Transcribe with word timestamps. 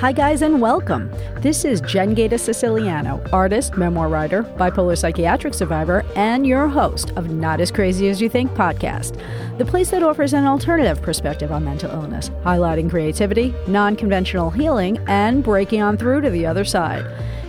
Hi, 0.00 0.12
guys, 0.12 0.40
and 0.40 0.62
welcome. 0.62 1.10
This 1.40 1.62
is 1.62 1.82
Jen 1.82 2.16
Gaita 2.16 2.40
Siciliano, 2.40 3.22
artist, 3.34 3.76
memoir 3.76 4.08
writer, 4.08 4.44
bipolar 4.44 4.96
psychiatric 4.96 5.52
survivor, 5.52 6.06
and 6.16 6.46
your 6.46 6.68
host 6.68 7.10
of 7.16 7.28
Not 7.28 7.60
As 7.60 7.70
Crazy 7.70 8.08
As 8.08 8.18
You 8.18 8.30
Think 8.30 8.50
podcast, 8.52 9.20
the 9.58 9.64
place 9.66 9.90
that 9.90 10.02
offers 10.02 10.32
an 10.32 10.46
alternative 10.46 11.02
perspective 11.02 11.52
on 11.52 11.66
mental 11.66 11.90
illness, 11.90 12.30
highlighting 12.44 12.88
creativity, 12.88 13.54
non 13.66 13.94
conventional 13.94 14.48
healing, 14.48 14.96
and 15.06 15.44
breaking 15.44 15.82
on 15.82 15.98
through 15.98 16.22
to 16.22 16.30
the 16.30 16.46
other 16.46 16.64
side. 16.64 17.04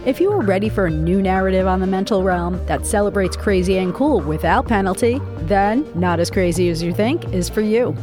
If 0.06 0.20
you 0.20 0.30
are 0.34 0.42
ready 0.42 0.68
for 0.68 0.88
a 0.88 0.92
new 0.92 1.22
narrative 1.22 1.68
on 1.68 1.80
the 1.80 1.88
mental 1.88 2.22
realm 2.22 2.60
that 2.66 2.86
celebrates 2.86 3.38
crazy 3.38 3.78
and 3.78 3.94
cool 3.94 4.20
without 4.20 4.68
penalty, 4.68 5.22
then 5.44 5.90
Not 5.98 6.20
As 6.20 6.30
Crazy 6.30 6.68
As 6.68 6.84
You 6.84 6.94
Think 6.94 7.34
is 7.34 7.48
for 7.48 7.62
you. 7.62 7.96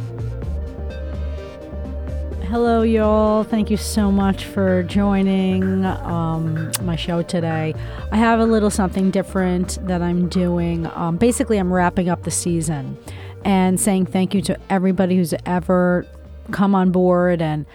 Hello, 2.49 2.81
y'all. 2.81 3.43
Thank 3.43 3.69
you 3.69 3.77
so 3.77 4.11
much 4.11 4.45
for 4.45 4.81
joining 4.81 5.85
um, 5.85 6.71
my 6.81 6.95
show 6.95 7.21
today. 7.21 7.75
I 8.11 8.17
have 8.17 8.39
a 8.39 8.45
little 8.47 8.71
something 8.71 9.11
different 9.11 9.77
that 9.85 10.01
I'm 10.01 10.27
doing. 10.29 10.87
Um, 10.95 11.17
basically, 11.17 11.59
I'm 11.59 11.71
wrapping 11.71 12.09
up 12.09 12.23
the 12.23 12.31
season 12.31 12.97
and 13.45 13.79
saying 13.79 14.07
thank 14.07 14.33
you 14.33 14.41
to 14.41 14.57
everybody 14.67 15.15
who's 15.15 15.35
ever 15.45 16.07
come 16.49 16.73
on 16.73 16.91
board 16.91 17.39
and 17.39 17.67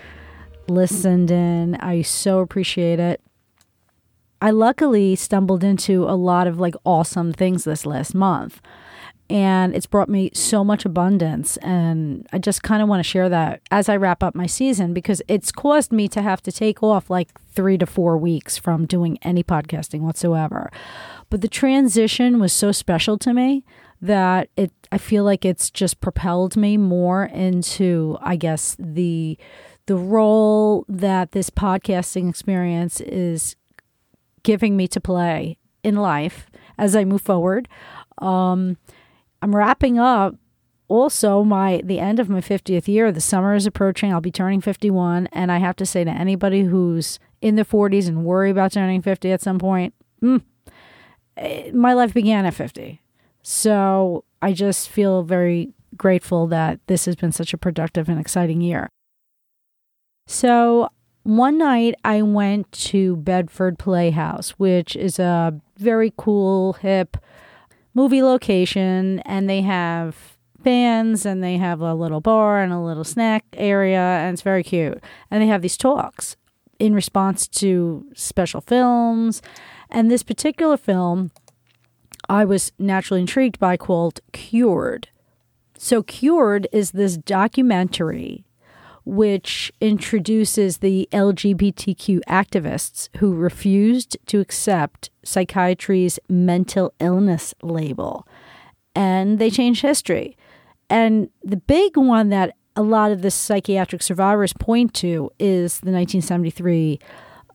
listened 0.67 1.31
in. 1.31 1.77
I 1.77 2.03
so 2.03 2.41
appreciate 2.41 2.99
it. 2.99 3.21
I 4.43 4.51
luckily 4.51 5.15
stumbled 5.15 5.63
into 5.63 6.03
a 6.03 6.17
lot 6.17 6.49
of 6.49 6.59
like 6.59 6.75
awesome 6.83 7.33
things 7.33 7.63
this 7.63 7.87
last 7.87 8.13
month 8.13 8.61
and 9.31 9.75
it's 9.75 9.87
brought 9.87 10.09
me 10.09 10.31
so 10.35 10.63
much 10.63 10.85
abundance 10.85 11.57
and 11.59 12.27
i 12.33 12.39
just 12.39 12.63
kind 12.63 12.83
of 12.83 12.89
want 12.89 13.01
to 13.01 13.09
share 13.09 13.29
that 13.29 13.61
as 13.71 13.89
i 13.89 13.97
wrap 13.97 14.23
up 14.23 14.35
my 14.35 14.47
season 14.47 14.93
because 14.93 15.23
it's 15.29 15.51
caused 15.51 15.93
me 15.93 16.09
to 16.09 16.21
have 16.21 16.43
to 16.43 16.53
take 16.53 16.83
off 16.83 17.09
like 17.09 17.31
three 17.55 17.79
to 17.79 17.87
four 17.87 18.19
weeks 18.19 18.59
from 18.59 18.85
doing 18.85 19.17
any 19.23 19.43
podcasting 19.45 20.01
whatsoever. 20.01 20.71
But 21.31 21.41
the 21.41 21.49
transition 21.49 22.41
was 22.41 22.53
so 22.53 22.73
special 22.73 23.17
to 23.19 23.33
me 23.33 23.65
that 24.03 24.51
it 24.57 24.73
i 24.93 24.99
feel 24.99 25.25
like 25.25 25.45
it's 25.45 25.71
just 25.71 26.01
propelled 26.01 26.57
me 26.57 26.77
more 26.77 27.25
into 27.27 28.19
i 28.21 28.37
guess 28.37 28.77
the 28.79 29.39
the 29.87 29.97
role 29.97 30.85
that 30.89 31.33
this 31.33 31.49
podcasting 31.49 32.29
experience 32.29 33.01
is 33.01 33.57
giving 34.43 34.77
me 34.77 34.87
to 34.89 35.01
play 35.01 35.57
in 35.83 35.95
life 35.95 36.51
as 36.77 36.97
i 36.97 37.05
move 37.05 37.23
forward. 37.23 37.69
Um, 38.19 38.77
I'm 39.45 39.55
wrapping 39.55 39.99
up 39.99 40.37
also 40.89 41.45
my 41.45 41.83
the 41.85 41.99
end 41.99 42.19
of 42.19 42.31
my 42.31 42.41
50th 42.41 42.89
year. 42.89 43.13
The 43.13 43.21
summer 43.21 43.55
is 43.55 43.67
approaching. 43.67 44.11
I'll 44.11 44.23
be 44.23 44.31
turning 44.31 44.63
51 44.63 45.27
and 45.33 45.53
i 45.53 45.59
have 45.59 45.77
to 45.77 45.85
say 45.85 46.03
to 46.03 46.11
anybody 46.11 46.63
who's 46.63 47.19
in 47.43 47.57
the 47.57 47.65
40s 47.65 48.09
and 48.09 48.25
worry 48.25 48.51
about 48.51 48.73
turning 48.73 49.03
50 49.03 49.31
at 49.31 49.43
some 49.43 49.59
point 49.59 49.93
mm, 50.23 50.43
my 51.75 51.93
life 51.93 52.15
began 52.15 52.47
at 52.47 52.55
50 52.55 53.03
so 53.43 54.25
i 54.41 54.55
just 54.55 54.89
feel 54.89 55.23
very 55.23 55.75
grateful 55.95 56.47
that 56.47 56.81
this 56.87 57.05
has 57.05 57.15
been 57.15 57.33
such 57.33 57.53
a 57.53 57.59
productive 57.59 58.09
and 58.09 58.19
exciting 58.19 58.63
year. 58.63 58.89
So 60.27 60.89
one 61.23 61.59
night 61.59 61.97
i 62.03 62.23
went 62.23 62.73
to 62.73 63.17
bedford 63.17 63.79
playhouse 63.79 64.51
which 64.53 64.97
is 64.97 65.19
a 65.19 65.61
very 65.77 66.15
cool 66.17 66.73
hip 66.75 67.19
movie 67.95 68.23
location 68.23 69.21
and 69.21 69.49
they 69.49 69.63
have 69.63 70.37
bands 70.63 71.25
and 71.25 71.43
they 71.43 71.57
have 71.57 71.81
a 71.81 71.95
little 71.95 72.21
bar 72.21 72.61
and 72.61 72.73
a 72.73 72.81
little 72.81 73.05
snack 73.05 73.45
area 73.55 74.01
and 74.01 74.35
it's 74.35 74.43
very 74.43 74.63
cute. 74.63 75.03
And 75.31 75.43
they 75.43 75.47
have 75.47 75.63
these 75.63 75.77
talks 75.77 76.37
in 76.79 76.95
response 76.95 77.47
to 77.49 78.07
special 78.15 78.61
films. 78.61 79.41
And 79.91 80.11
this 80.11 80.23
particular 80.23 80.77
film 80.77 81.31
I 82.29 82.45
was 82.45 82.73
naturally 82.79 83.21
intrigued 83.21 83.59
by 83.59 83.77
called 83.77 84.21
Cured. 84.33 85.09
So 85.77 86.03
Cured 86.03 86.67
is 86.73 86.93
this 86.93 87.17
documentary 87.17 88.44
which 89.05 89.71
introduces 89.81 90.79
the 90.79 91.09
LGBTQ 91.13 92.21
activists 92.29 93.09
who 93.19 93.35
refused 93.35 94.17
to 94.27 94.41
accept 94.41 95.11
psychiatry's 95.23 96.19
mental 96.29 96.93
illness 97.01 97.55
label. 97.63 98.27
And 98.95 99.39
they 99.39 99.51
changed 99.51 99.83
history. 99.83 100.37
And 100.89 101.29
the 101.43 101.57
big 101.57 101.97
one 101.97 102.31
that 102.31 102.57
a 102.77 102.83
lot 102.83 103.13
of 103.13 103.23
the 103.23 103.31
psychiatric 103.31 104.03
survivors 104.03 104.53
point 104.53 104.95
to 104.95 105.31
is 105.39 105.81
the 105.81 105.93
1973 105.93 106.99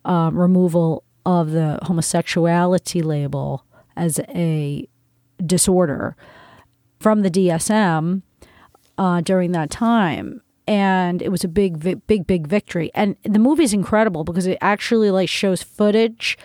um, 0.05 0.37
removal 0.37 1.03
of 1.25 1.51
the 1.51 1.79
homosexuality 1.83 3.01
label 3.01 3.65
as 3.95 4.19
a 4.29 4.87
disorder 5.45 6.15
from 6.99 7.21
the 7.21 7.29
DSM 7.29 8.21
uh, 8.97 9.21
during 9.21 9.51
that 9.51 9.69
time 9.69 10.41
and 10.69 11.23
it 11.23 11.29
was 11.29 11.43
a 11.43 11.47
big 11.47 11.79
big 12.05 12.27
big 12.27 12.47
victory. 12.47 12.91
And 12.93 13.15
the 13.23 13.39
movie 13.39 13.63
is 13.63 13.73
incredible 13.73 14.23
because 14.23 14.45
it 14.45 14.59
actually 14.61 15.09
like 15.09 15.27
shows 15.27 15.63
footage 15.63 16.37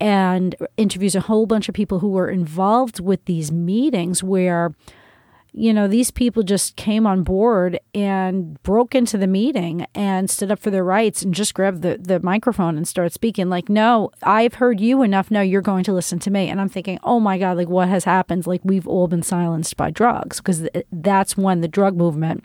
and 0.00 0.56
interviews 0.78 1.14
a 1.14 1.20
whole 1.20 1.46
bunch 1.46 1.68
of 1.68 1.74
people 1.74 1.98
who 1.98 2.08
were 2.08 2.30
involved 2.30 3.00
with 3.00 3.24
these 3.26 3.52
meetings 3.52 4.22
where 4.22 4.74
you 5.52 5.74
know 5.74 5.88
these 5.88 6.10
people 6.10 6.42
just 6.42 6.76
came 6.76 7.06
on 7.06 7.22
board 7.22 7.78
and 7.94 8.62
broke 8.62 8.94
into 8.94 9.18
the 9.18 9.26
meeting 9.26 9.86
and 9.94 10.30
stood 10.30 10.50
up 10.50 10.58
for 10.58 10.70
their 10.70 10.84
rights 10.84 11.22
and 11.22 11.34
just 11.34 11.52
grabbed 11.52 11.82
the, 11.82 11.98
the 11.98 12.20
microphone 12.20 12.78
and 12.78 12.88
started 12.88 13.12
speaking. 13.12 13.50
Like 13.50 13.68
no 13.68 14.10
i've 14.22 14.54
heard 14.54 14.80
you 14.80 15.02
enough. 15.02 15.30
Now 15.30 15.42
you're 15.42 15.60
going 15.60 15.84
to 15.84 15.92
listen 15.92 16.18
to 16.20 16.30
me. 16.30 16.48
And 16.48 16.62
i'm 16.62 16.70
thinking 16.70 16.98
oh 17.04 17.20
my 17.20 17.36
god 17.36 17.58
like 17.58 17.68
what 17.68 17.88
has 17.88 18.04
happened? 18.04 18.46
Like 18.46 18.62
we've 18.64 18.88
all 18.88 19.06
been 19.06 19.22
silenced 19.22 19.76
by 19.76 19.90
drugs 19.90 20.38
because 20.38 20.66
that's 20.90 21.36
when 21.36 21.60
the 21.60 21.68
drug 21.68 21.94
movement 21.94 22.42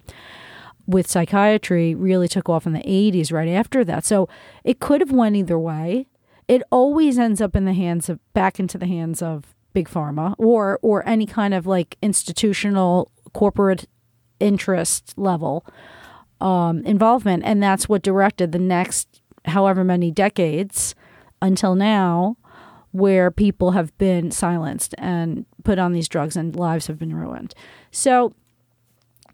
with 0.86 1.10
psychiatry 1.10 1.96
really 1.96 2.28
took 2.28 2.50
off 2.50 2.66
in 2.66 2.74
the 2.74 2.80
80s 2.80 3.32
right 3.32 3.50
after 3.50 3.84
that. 3.84 4.06
So 4.06 4.28
it 4.64 4.80
could 4.80 5.02
have 5.02 5.12
went 5.12 5.36
either 5.36 5.58
way. 5.58 6.08
It 6.48 6.64
always 6.72 7.18
ends 7.18 7.42
up 7.42 7.56
in 7.56 7.66
the 7.66 7.74
hands 7.74 8.10
of 8.10 8.20
back 8.34 8.60
into 8.60 8.78
the 8.78 8.88
hands 8.88 9.22
of 9.22 9.56
big 9.74 9.88
pharma 9.88 10.36
or 10.38 10.80
or 10.82 11.08
any 11.08 11.26
kind 11.26 11.54
of 11.54 11.66
like 11.66 11.98
institutional 12.02 13.10
corporate 13.34 13.88
interest 14.42 15.14
level 15.16 15.66
um, 16.42 16.84
involvement 16.84 17.42
and 17.46 17.64
that's 17.64 17.88
what 17.88 18.02
directed 18.02 18.52
the 18.52 18.60
next 18.60 19.22
however 19.46 19.86
many 19.86 20.12
decades 20.12 20.94
until 21.42 21.74
now 21.74 22.36
where 22.92 23.32
people 23.32 23.72
have 23.72 23.98
been 23.98 24.32
silenced 24.32 24.94
and 24.98 25.46
put 25.64 25.80
on 25.80 25.94
these 25.94 26.10
drugs 26.10 26.36
and 26.36 26.56
lives 26.56 26.88
have 26.88 27.00
been 27.00 27.16
ruined. 27.16 27.54
So 27.90 28.34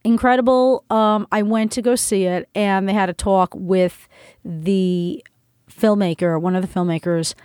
incredible. 0.07 0.85
Um, 0.90 1.28
I 1.31 1.41
went 1.41 1.73
to 1.73 1.81
go 1.81 1.95
see 1.95 2.23
it, 2.23 2.47
and 2.56 2.88
they 2.88 2.94
had 2.94 3.09
a 3.09 3.13
talk 3.13 3.53
with 3.53 4.07
the 4.44 5.23
filmmaker, 5.69 6.40
one 6.41 6.56
of 6.56 6.62
the 6.62 6.68
filmmakers, 6.68 7.35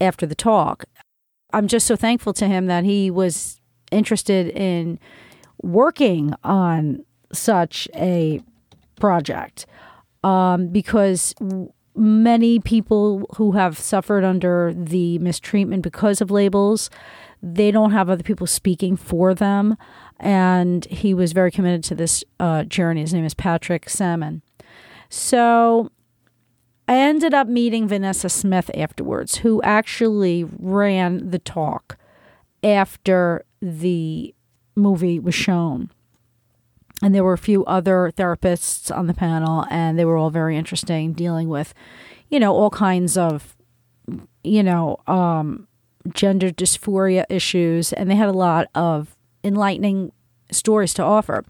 after 0.00 0.26
the 0.26 0.34
talk. 0.34 0.84
I'm 1.54 1.66
just 1.66 1.86
so 1.86 1.96
thankful 1.96 2.34
to 2.34 2.46
him 2.46 2.66
that 2.66 2.84
he 2.84 3.10
was 3.10 3.60
interested 3.90 4.48
in 4.48 4.98
working 5.62 6.34
on 6.44 7.04
such 7.32 7.88
a 7.94 8.42
project 9.00 9.64
um, 10.22 10.68
because 10.68 11.34
many 11.94 12.58
people 12.60 13.26
who 13.36 13.52
have 13.52 13.78
suffered 13.78 14.22
under 14.22 14.72
the 14.74 15.18
mistreatment 15.18 15.82
because 15.82 16.20
of 16.20 16.30
labels 16.30 16.90
they 17.42 17.70
don't 17.70 17.90
have 17.90 18.08
other 18.08 18.22
people 18.22 18.46
speaking 18.46 18.96
for 18.96 19.34
them 19.34 19.76
and 20.22 20.84
he 20.86 21.12
was 21.12 21.32
very 21.32 21.50
committed 21.50 21.82
to 21.84 21.94
this 21.96 22.22
uh, 22.38 22.62
journey. 22.62 23.00
His 23.00 23.12
name 23.12 23.24
is 23.24 23.34
Patrick 23.34 23.88
Sammon. 23.88 24.40
So 25.10 25.90
I 26.86 26.96
ended 26.96 27.34
up 27.34 27.48
meeting 27.48 27.88
Vanessa 27.88 28.28
Smith 28.28 28.70
afterwards, 28.74 29.38
who 29.38 29.60
actually 29.62 30.44
ran 30.44 31.30
the 31.30 31.40
talk 31.40 31.98
after 32.62 33.44
the 33.60 34.32
movie 34.76 35.18
was 35.18 35.34
shown. 35.34 35.90
And 37.02 37.12
there 37.12 37.24
were 37.24 37.32
a 37.32 37.38
few 37.38 37.64
other 37.64 38.12
therapists 38.16 38.96
on 38.96 39.08
the 39.08 39.14
panel, 39.14 39.66
and 39.70 39.98
they 39.98 40.04
were 40.04 40.16
all 40.16 40.30
very 40.30 40.56
interesting, 40.56 41.14
dealing 41.14 41.48
with, 41.48 41.74
you 42.28 42.38
know, 42.38 42.54
all 42.54 42.70
kinds 42.70 43.16
of, 43.16 43.56
you 44.44 44.62
know, 44.62 44.98
um, 45.08 45.66
gender 46.14 46.50
dysphoria 46.50 47.24
issues. 47.28 47.92
And 47.92 48.08
they 48.08 48.14
had 48.14 48.28
a 48.28 48.32
lot 48.32 48.68
of 48.76 49.16
enlightening 49.44 50.12
stories 50.50 50.94
to 50.94 51.02
offer. 51.02 51.44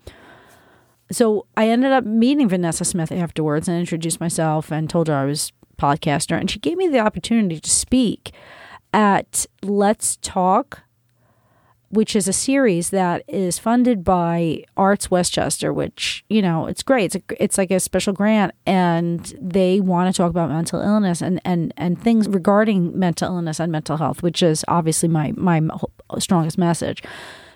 So 1.10 1.46
I 1.56 1.68
ended 1.68 1.92
up 1.92 2.04
meeting 2.04 2.48
Vanessa 2.48 2.84
Smith 2.84 3.12
afterwards 3.12 3.68
and 3.68 3.78
introduced 3.78 4.20
myself 4.20 4.70
and 4.70 4.88
told 4.88 5.08
her 5.08 5.14
I 5.14 5.24
was 5.24 5.52
podcaster 5.78 6.38
and 6.38 6.50
she 6.50 6.60
gave 6.60 6.76
me 6.76 6.86
the 6.86 7.00
opportunity 7.00 7.58
to 7.58 7.70
speak 7.70 8.32
at 8.92 9.46
Let's 9.62 10.16
Talk 10.16 10.84
which 11.92 12.16
is 12.16 12.26
a 12.26 12.32
series 12.32 12.88
that 12.88 13.22
is 13.28 13.58
funded 13.58 14.02
by 14.02 14.64
Arts 14.78 15.10
Westchester, 15.10 15.74
which 15.74 16.24
you 16.30 16.40
know 16.40 16.66
it's 16.66 16.82
great. 16.82 17.14
It's 17.14 17.16
a, 17.16 17.42
it's 17.44 17.58
like 17.58 17.70
a 17.70 17.78
special 17.78 18.14
grant, 18.14 18.52
and 18.64 19.20
they 19.38 19.78
want 19.78 20.12
to 20.12 20.16
talk 20.16 20.30
about 20.30 20.48
mental 20.48 20.80
illness 20.80 21.20
and 21.20 21.38
and 21.44 21.72
and 21.76 22.00
things 22.00 22.28
regarding 22.28 22.98
mental 22.98 23.36
illness 23.36 23.60
and 23.60 23.70
mental 23.70 23.98
health, 23.98 24.22
which 24.22 24.42
is 24.42 24.64
obviously 24.68 25.08
my 25.08 25.34
my 25.36 25.60
strongest 26.18 26.56
message. 26.56 27.02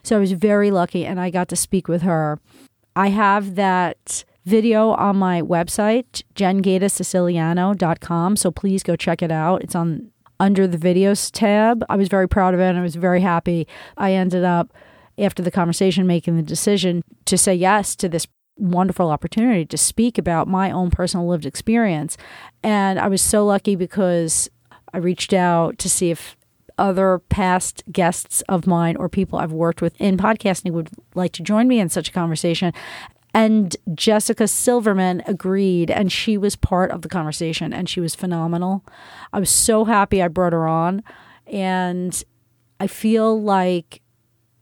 So 0.06 0.17
I 0.17 0.20
was 0.20 0.31
very 0.31 0.70
lucky, 0.70 1.05
and 1.05 1.20
I 1.20 1.31
got 1.31 1.49
to 1.49 1.56
speak 1.56 1.88
with 1.88 2.03
her. 2.03 2.38
I 2.94 3.08
have 3.08 3.56
that 3.56 4.25
video 4.44 4.91
on 4.91 5.17
my 5.17 5.43
website, 5.43 6.23
jengaitasiciliano.com. 6.37 8.37
So 8.37 8.53
please 8.53 8.85
go 8.85 8.94
check 8.94 9.20
it 9.20 9.32
out. 9.32 9.64
It's 9.64 9.75
on 9.75 10.12
under 10.38 10.69
the 10.69 10.79
videos 10.79 11.32
tab. 11.32 11.85
I 11.88 11.97
was 11.97 12.06
very 12.06 12.29
proud 12.29 12.55
of 12.55 12.61
it 12.61 12.69
and 12.69 12.79
I 12.79 12.82
was 12.82 12.94
very 12.94 13.20
happy. 13.20 13.67
I 13.97 14.12
ended 14.12 14.44
up, 14.44 14.73
after 15.19 15.43
the 15.43 15.50
conversation, 15.50 16.06
making 16.06 16.37
the 16.37 16.43
decision 16.43 17.03
to 17.25 17.37
say 17.37 17.56
yes 17.56 17.97
to 17.97 18.08
this 18.08 18.29
wonderful 18.56 19.11
opportunity 19.11 19.64
to 19.64 19.76
speak 19.76 20.19
about 20.19 20.47
my 20.47 20.70
own 20.70 20.93
personal 20.93 21.26
lived 21.26 21.47
experience. 21.47 22.17
And 22.62 23.00
I 23.00 23.08
was 23.08 23.23
so 23.23 23.44
lucky 23.44 23.75
because 23.75 24.49
I 24.94 24.99
reached 24.99 25.32
out 25.32 25.79
to 25.79 25.91
see 25.91 26.11
if 26.11 26.37
other 26.78 27.20
past 27.28 27.82
guests 27.90 28.43
of 28.49 28.67
mine 28.67 28.96
or 28.96 29.08
people 29.08 29.38
I've 29.38 29.52
worked 29.52 29.81
with 29.81 29.99
in 30.00 30.17
podcasting 30.17 30.73
would 30.73 30.90
like 31.14 31.32
to 31.32 31.43
join 31.43 31.69
me 31.69 31.81
in 31.81 31.88
such 31.88 32.08
a 32.08 32.12
conversation. 32.12 32.73
And 33.34 33.76
Jessica 33.94 34.49
Silverman 34.49 35.23
agreed, 35.26 35.90
and 35.90 36.11
she 36.11 36.38
was 36.38 36.56
part 36.56 36.90
of 36.90 37.02
the 37.02 37.08
conversation, 37.08 37.73
and 37.73 37.88
she 37.88 38.00
was 38.00 38.14
phenomenal. 38.14 38.82
I 39.32 39.40
was 39.40 39.50
so 39.50 39.84
happy 39.84 40.23
I 40.23 40.28
brought 40.28 40.55
her 40.55 40.67
on, 40.67 41.02
and 41.46 42.23
I 42.81 42.87
feel 42.87 43.40
like 43.40 44.00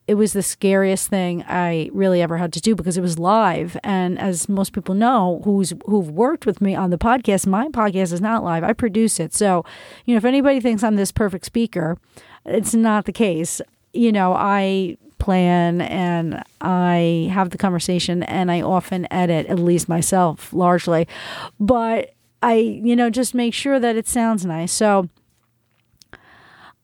it 0.07 0.15
was 0.15 0.35
the 0.35 0.43
scariest 0.43 1.09
thing 1.09 1.43
I 1.45 1.89
really 1.93 2.21
ever 2.21 2.37
had 2.37 2.53
to 2.55 2.61
do 2.61 2.75
because 2.75 2.99
it 2.99 3.01
was 3.01 3.19
live. 3.19 3.77
And 3.83 4.19
as 4.19 4.49
most 4.49 4.73
people 4.73 4.95
know, 4.95 5.41
who's 5.45 5.73
who've 5.87 6.11
worked 6.11 6.45
with 6.45 6.61
me 6.61 6.75
on 6.75 6.91
the 6.91 6.99
podcast, 6.99 7.47
my 7.47 7.69
podcast 7.69 8.13
is 8.13 8.21
not 8.21 8.45
live. 8.45 8.65
I 8.65 8.75
produce 8.75 9.19
it. 9.19 9.33
So, 9.33 9.65
you 10.05 10.15
know, 10.15 10.19
if 10.19 10.25
anybody 10.25 10.61
thinks 10.61 10.83
I'm 10.83 10.97
this 10.97 11.13
perfect 11.13 11.47
speaker, 11.47 11.99
it's 12.45 12.75
not 12.75 13.07
the 13.07 13.13
case. 13.13 13.63
You 13.95 14.13
know, 14.13 14.35
I 14.35 14.99
plan 15.19 15.81
and 15.81 16.43
I 16.61 17.31
have 17.33 17.49
the 17.49 17.57
conversation 17.57 18.25
and 18.25 18.51
I 18.51 18.61
often 18.61 19.11
edit, 19.11 19.47
at 19.47 19.59
least 19.59 19.89
myself, 19.89 20.53
largely. 20.53 21.09
But 21.59 22.13
I, 22.43 22.57
you 22.57 22.95
know, 22.95 23.09
just 23.09 23.35
make 23.35 23.55
sure 23.55 23.81
that 23.81 23.97
it 23.97 24.07
sounds 24.07 24.45
nice. 24.45 24.71
So 24.71 25.09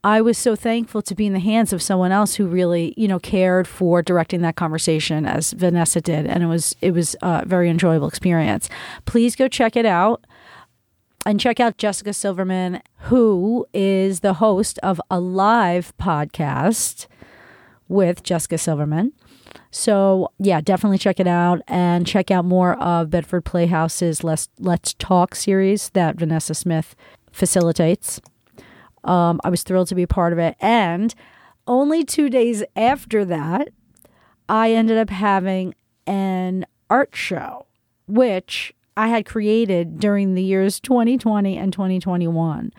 I 0.03 0.23
was 0.23 0.39
so 0.39 0.57
thankful 0.57 1.03
to 1.03 1.15
be 1.15 1.27
in 1.27 1.35
the 1.35 1.41
hands 1.41 1.73
of 1.73 1.83
someone 1.83 2.11
else 2.11 2.35
who 2.35 2.47
really, 2.47 2.95
you 2.97 3.07
know, 3.07 3.19
cared 3.19 3.69
for 3.69 4.01
directing 4.01 4.41
that 4.43 4.57
conversation 4.57 5.27
as 5.27 5.53
Vanessa 5.53 6.01
did. 6.01 6.27
And 6.27 6.43
it 6.43 6.47
was 6.47 6.75
it 6.81 6.93
was 6.93 7.17
a 7.21 7.45
very 7.45 7.69
enjoyable 7.69 8.09
experience. 8.09 8.71
Please 9.05 9.37
go 9.37 9.47
check 9.47 9.77
it 9.77 9.85
out 9.85 10.25
and 11.27 11.39
check 11.39 11.61
out 11.61 11.77
Jessica 11.77 12.15
Silverman, 12.15 12.81
who 12.97 13.67
is 13.75 14.21
the 14.21 14.35
host 14.35 14.79
of 14.83 15.01
a 15.11 15.21
live 15.21 15.93
podcast 15.99 17.07
with 17.89 18.23
Jessica 18.23 18.57
Silverman. 18.57 19.13
So, 19.71 20.33
yeah, 20.39 20.61
definitely 20.61 20.99
check 20.99 21.21
it 21.21 21.27
out 21.27 21.61
and 21.69 22.07
check 22.07 22.31
out 22.31 22.45
more 22.45 22.75
of 22.79 23.11
Bedford 23.11 23.45
Playhouse's 23.45 24.25
Let's, 24.25 24.49
Let's 24.59 24.95
Talk 24.95 25.35
series 25.35 25.91
that 25.91 26.17
Vanessa 26.17 26.55
Smith 26.55 26.97
facilitates. 27.33 28.21
Um, 29.05 29.41
I 29.45 29.51
was 29.51 29.63
thrilled 29.63 29.89
to 29.89 29.95
be 29.95 30.03
a 30.03 30.09
part 30.09 30.33
of 30.33 30.39
it. 30.39 30.57
And 30.61 31.15
only 31.67 32.05
two 32.05 32.29
days 32.29 32.63
after 32.77 33.25
that, 33.25 33.69
I 34.49 34.73
ended 34.73 34.99
up 34.99 35.11
having 35.11 35.75
an 36.07 36.67
art 36.89 37.15
show, 37.15 37.67
which 38.07 38.75
I 38.97 39.09
had 39.09 39.25
created 39.25 40.01
during 40.01 40.35
the 40.35 40.43
years 40.43 40.81
2020 40.81 41.57
and 41.57 41.73
2021. 41.73 42.73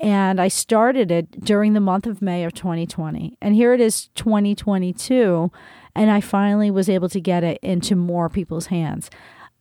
And 0.00 0.40
I 0.40 0.48
started 0.48 1.10
it 1.10 1.44
during 1.44 1.74
the 1.74 1.80
month 1.80 2.06
of 2.06 2.22
May 2.22 2.44
of 2.44 2.54
2020. 2.54 3.36
And 3.42 3.54
here 3.54 3.74
it 3.74 3.80
is 3.80 4.08
2022. 4.14 5.52
And 5.94 6.10
I 6.10 6.20
finally 6.20 6.70
was 6.70 6.88
able 6.88 7.10
to 7.10 7.20
get 7.20 7.44
it 7.44 7.58
into 7.62 7.96
more 7.96 8.30
people's 8.30 8.66
hands. 8.66 9.10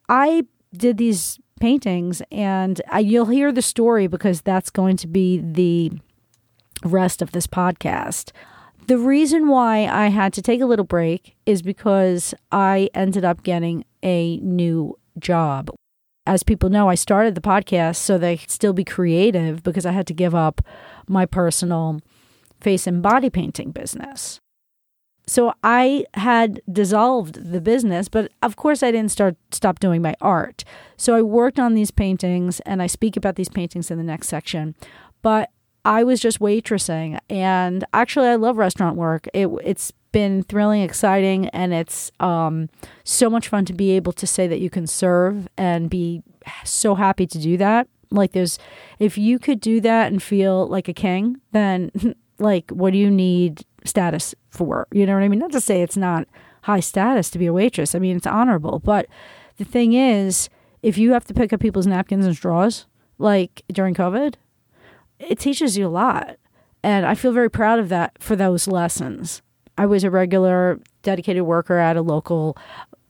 I 0.07 0.45
did 0.73 0.97
these 0.97 1.39
paintings, 1.59 2.21
and 2.31 2.81
I, 2.89 2.99
you'll 2.99 3.25
hear 3.25 3.51
the 3.51 3.61
story 3.61 4.07
because 4.07 4.41
that's 4.41 4.69
going 4.69 4.97
to 4.97 5.07
be 5.07 5.39
the 5.39 5.91
rest 6.83 7.21
of 7.21 7.31
this 7.31 7.47
podcast. 7.47 8.31
The 8.87 8.97
reason 8.97 9.47
why 9.47 9.85
I 9.85 10.07
had 10.07 10.33
to 10.33 10.41
take 10.41 10.61
a 10.61 10.65
little 10.65 10.85
break 10.85 11.35
is 11.45 11.61
because 11.61 12.33
I 12.51 12.89
ended 12.93 13.23
up 13.23 13.43
getting 13.43 13.85
a 14.03 14.37
new 14.37 14.97
job 15.19 15.69
as 16.29 16.43
people 16.43 16.69
know, 16.69 16.87
I 16.87 16.93
started 16.93 17.33
the 17.33 17.41
podcast 17.41 17.95
so 17.95 18.19
they 18.19 18.37
could 18.37 18.51
still 18.51 18.71
be 18.71 18.83
creative 18.83 19.63
because 19.63 19.83
I 19.83 19.91
had 19.91 20.05
to 20.07 20.13
give 20.13 20.35
up 20.35 20.61
my 21.07 21.25
personal 21.25 22.01
face 22.61 22.85
and 22.85 23.01
body 23.01 23.31
painting 23.31 23.71
business. 23.71 24.39
So 25.29 25.53
I 25.63 26.05
had 26.15 26.59
dissolved 26.71 27.51
the 27.51 27.61
business, 27.61 28.09
but 28.09 28.31
of 28.41 28.55
course 28.55 28.81
I 28.81 28.89
didn't 28.89 29.11
start 29.11 29.35
stop 29.51 29.79
doing 29.79 30.01
my 30.01 30.15
art. 30.21 30.63
So 30.97 31.13
I 31.13 31.21
worked 31.21 31.59
on 31.59 31.75
these 31.75 31.91
paintings 31.91 32.59
and 32.61 32.81
I 32.81 32.87
speak 32.87 33.15
about 33.15 33.35
these 33.35 33.47
paintings 33.47 33.91
in 33.91 33.99
the 33.99 34.03
next 34.03 34.27
section. 34.27 34.73
But 35.21 35.51
I 35.85 36.03
was 36.03 36.19
just 36.19 36.39
waitressing 36.39 37.19
and 37.29 37.85
actually 37.93 38.27
I 38.27 38.35
love 38.37 38.57
restaurant 38.57 38.95
work. 38.95 39.27
It 39.33 39.49
it's 39.63 39.93
been 40.11 40.41
thrilling, 40.41 40.81
exciting, 40.81 41.47
and 41.49 41.73
it's 41.75 42.11
um, 42.19 42.67
so 43.03 43.29
much 43.29 43.49
fun 43.49 43.65
to 43.65 43.73
be 43.73 43.91
able 43.91 44.13
to 44.13 44.25
say 44.25 44.47
that 44.47 44.59
you 44.59 44.71
can 44.71 44.87
serve 44.87 45.47
and 45.57 45.91
be 45.91 46.23
so 46.63 46.95
happy 46.95 47.27
to 47.27 47.37
do 47.37 47.57
that. 47.57 47.87
Like, 48.09 48.31
there's, 48.31 48.57
if 48.97 49.19
you 49.19 49.37
could 49.37 49.61
do 49.61 49.79
that 49.81 50.11
and 50.11 50.21
feel 50.21 50.67
like 50.67 50.87
a 50.87 50.93
king, 50.93 51.39
then 51.51 51.91
like, 52.39 52.71
what 52.71 52.93
do 52.93 52.97
you 52.97 53.11
need 53.11 53.65
status 53.85 54.33
for? 54.49 54.87
You 54.91 55.05
know 55.05 55.13
what 55.13 55.23
I 55.23 55.27
mean? 55.27 55.39
Not 55.39 55.51
to 55.53 55.61
say 55.61 55.81
it's 55.81 55.97
not 55.97 56.27
high 56.63 56.79
status 56.79 57.29
to 57.31 57.39
be 57.39 57.45
a 57.45 57.53
waitress. 57.53 57.95
I 57.95 57.99
mean, 57.99 58.17
it's 58.17 58.27
honorable. 58.27 58.79
But 58.79 59.07
the 59.57 59.65
thing 59.65 59.93
is, 59.93 60.49
if 60.81 60.97
you 60.97 61.13
have 61.13 61.25
to 61.25 61.33
pick 61.33 61.53
up 61.53 61.59
people's 61.59 61.87
napkins 61.87 62.25
and 62.25 62.35
straws, 62.35 62.85
like 63.17 63.63
during 63.71 63.93
COVID, 63.93 64.35
it 65.19 65.39
teaches 65.39 65.77
you 65.77 65.87
a 65.87 65.89
lot. 65.89 66.37
And 66.83 67.05
I 67.05 67.15
feel 67.15 67.31
very 67.31 67.49
proud 67.49 67.79
of 67.79 67.89
that 67.89 68.21
for 68.21 68.35
those 68.35 68.67
lessons. 68.67 69.41
I 69.77 69.85
was 69.85 70.03
a 70.03 70.11
regular 70.11 70.79
dedicated 71.03 71.43
worker 71.43 71.77
at 71.77 71.97
a 71.97 72.01
local 72.01 72.57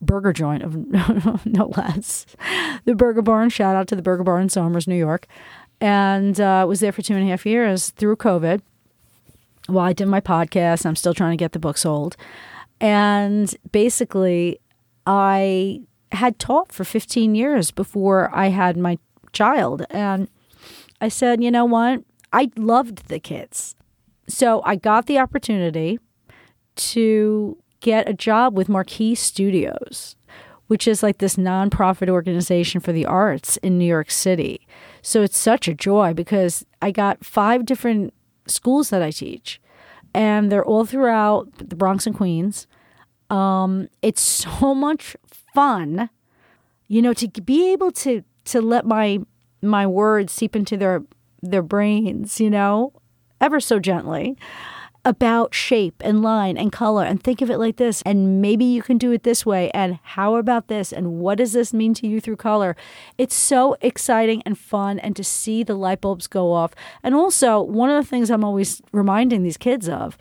burger 0.01 0.33
joint 0.33 0.63
of 0.63 0.75
no 1.45 1.65
less. 1.75 2.25
The 2.85 2.95
Burger 2.95 3.21
Barn, 3.21 3.49
shout 3.49 3.75
out 3.75 3.87
to 3.89 3.95
the 3.95 4.01
Burger 4.01 4.23
Barn 4.23 4.43
in 4.43 4.49
Somers, 4.49 4.87
New 4.87 4.95
York. 4.95 5.27
And 5.81 6.39
uh, 6.39 6.65
was 6.67 6.79
there 6.79 6.91
for 6.91 7.01
two 7.01 7.15
and 7.15 7.23
a 7.23 7.27
half 7.27 7.45
years 7.45 7.91
through 7.91 8.17
COVID 8.17 8.61
while 9.69 9.85
I 9.85 9.93
did 9.93 10.07
my 10.07 10.21
podcast. 10.21 10.85
I'm 10.85 10.95
still 10.95 11.13
trying 11.13 11.31
to 11.31 11.41
get 11.41 11.51
the 11.51 11.59
book 11.59 11.77
sold. 11.77 12.15
And 12.81 13.53
basically, 13.71 14.59
I 15.05 15.81
had 16.11 16.39
taught 16.39 16.71
for 16.71 16.83
15 16.83 17.35
years 17.35 17.71
before 17.71 18.29
I 18.33 18.47
had 18.47 18.77
my 18.77 18.97
child. 19.31 19.85
And 19.89 20.27
I 21.01 21.09
said, 21.09 21.43
you 21.43 21.51
know 21.51 21.65
what? 21.65 22.03
I 22.31 22.51
loved 22.55 23.07
the 23.07 23.19
kids. 23.19 23.75
So 24.27 24.61
I 24.63 24.75
got 24.75 25.07
the 25.07 25.19
opportunity 25.19 25.99
to 26.75 27.57
get 27.79 28.07
a 28.07 28.13
job 28.13 28.55
with 28.55 28.69
Marquis 28.69 29.15
Studios, 29.15 30.15
which 30.67 30.87
is 30.87 31.01
like 31.01 31.17
this 31.17 31.35
nonprofit 31.35 32.09
organization 32.09 32.81
for 32.81 32.91
the 32.91 33.05
arts 33.05 33.57
in 33.57 33.77
New 33.77 33.85
York 33.85 34.11
City. 34.11 34.67
So 35.01 35.21
it's 35.23 35.37
such 35.37 35.67
a 35.67 35.73
joy 35.73 36.13
because 36.13 36.65
I 36.81 36.91
got 36.91 37.25
five 37.25 37.65
different 37.65 38.13
schools 38.49 38.89
that 38.89 39.01
I 39.01 39.11
teach, 39.11 39.61
and 40.13 40.51
they're 40.51 40.65
all 40.65 40.85
throughout 40.85 41.47
the 41.57 41.75
Bronx 41.75 42.05
and 42.05 42.15
Queens. 42.15 42.67
Um, 43.29 43.89
it's 44.01 44.21
so 44.45 44.73
much 44.73 45.15
fun, 45.53 46.09
you 46.87 47.01
know, 47.01 47.13
to 47.13 47.27
be 47.41 47.71
able 47.71 47.91
to 47.91 48.23
to 48.45 48.61
let 48.61 48.85
my 48.85 49.19
my 49.61 49.85
words 49.85 50.33
seep 50.33 50.55
into 50.55 50.77
their 50.77 51.03
their 51.41 51.63
brains, 51.63 52.39
you 52.39 52.49
know, 52.49 52.93
ever 53.39 53.59
so 53.59 53.79
gently 53.79 54.37
about 55.05 55.53
shape 55.53 56.01
and 56.03 56.21
line 56.21 56.57
and 56.57 56.71
color 56.71 57.03
and 57.03 57.23
think 57.23 57.41
of 57.41 57.49
it 57.49 57.57
like 57.57 57.77
this 57.77 58.01
and 58.01 58.41
maybe 58.41 58.65
you 58.65 58.81
can 58.81 58.97
do 58.97 59.11
it 59.11 59.23
this 59.23 59.45
way 59.45 59.71
and 59.71 59.97
how 60.03 60.35
about 60.35 60.67
this 60.67 60.91
and 60.91 61.19
what 61.19 61.37
does 61.37 61.53
this 61.53 61.73
mean 61.73 61.93
to 61.93 62.07
you 62.07 62.19
through 62.19 62.35
color? 62.35 62.75
It's 63.17 63.35
so 63.35 63.77
exciting 63.81 64.43
and 64.45 64.57
fun 64.57 64.99
and 64.99 65.15
to 65.15 65.23
see 65.23 65.63
the 65.63 65.75
light 65.75 66.01
bulbs 66.01 66.27
go 66.27 66.51
off. 66.51 66.73
And 67.01 67.15
also 67.15 67.61
one 67.61 67.89
of 67.89 68.03
the 68.03 68.09
things 68.09 68.29
i'm 68.29 68.43
always 68.43 68.81
reminding 68.91 69.43
these 69.43 69.57
kids 69.57 69.87
of 69.87 70.17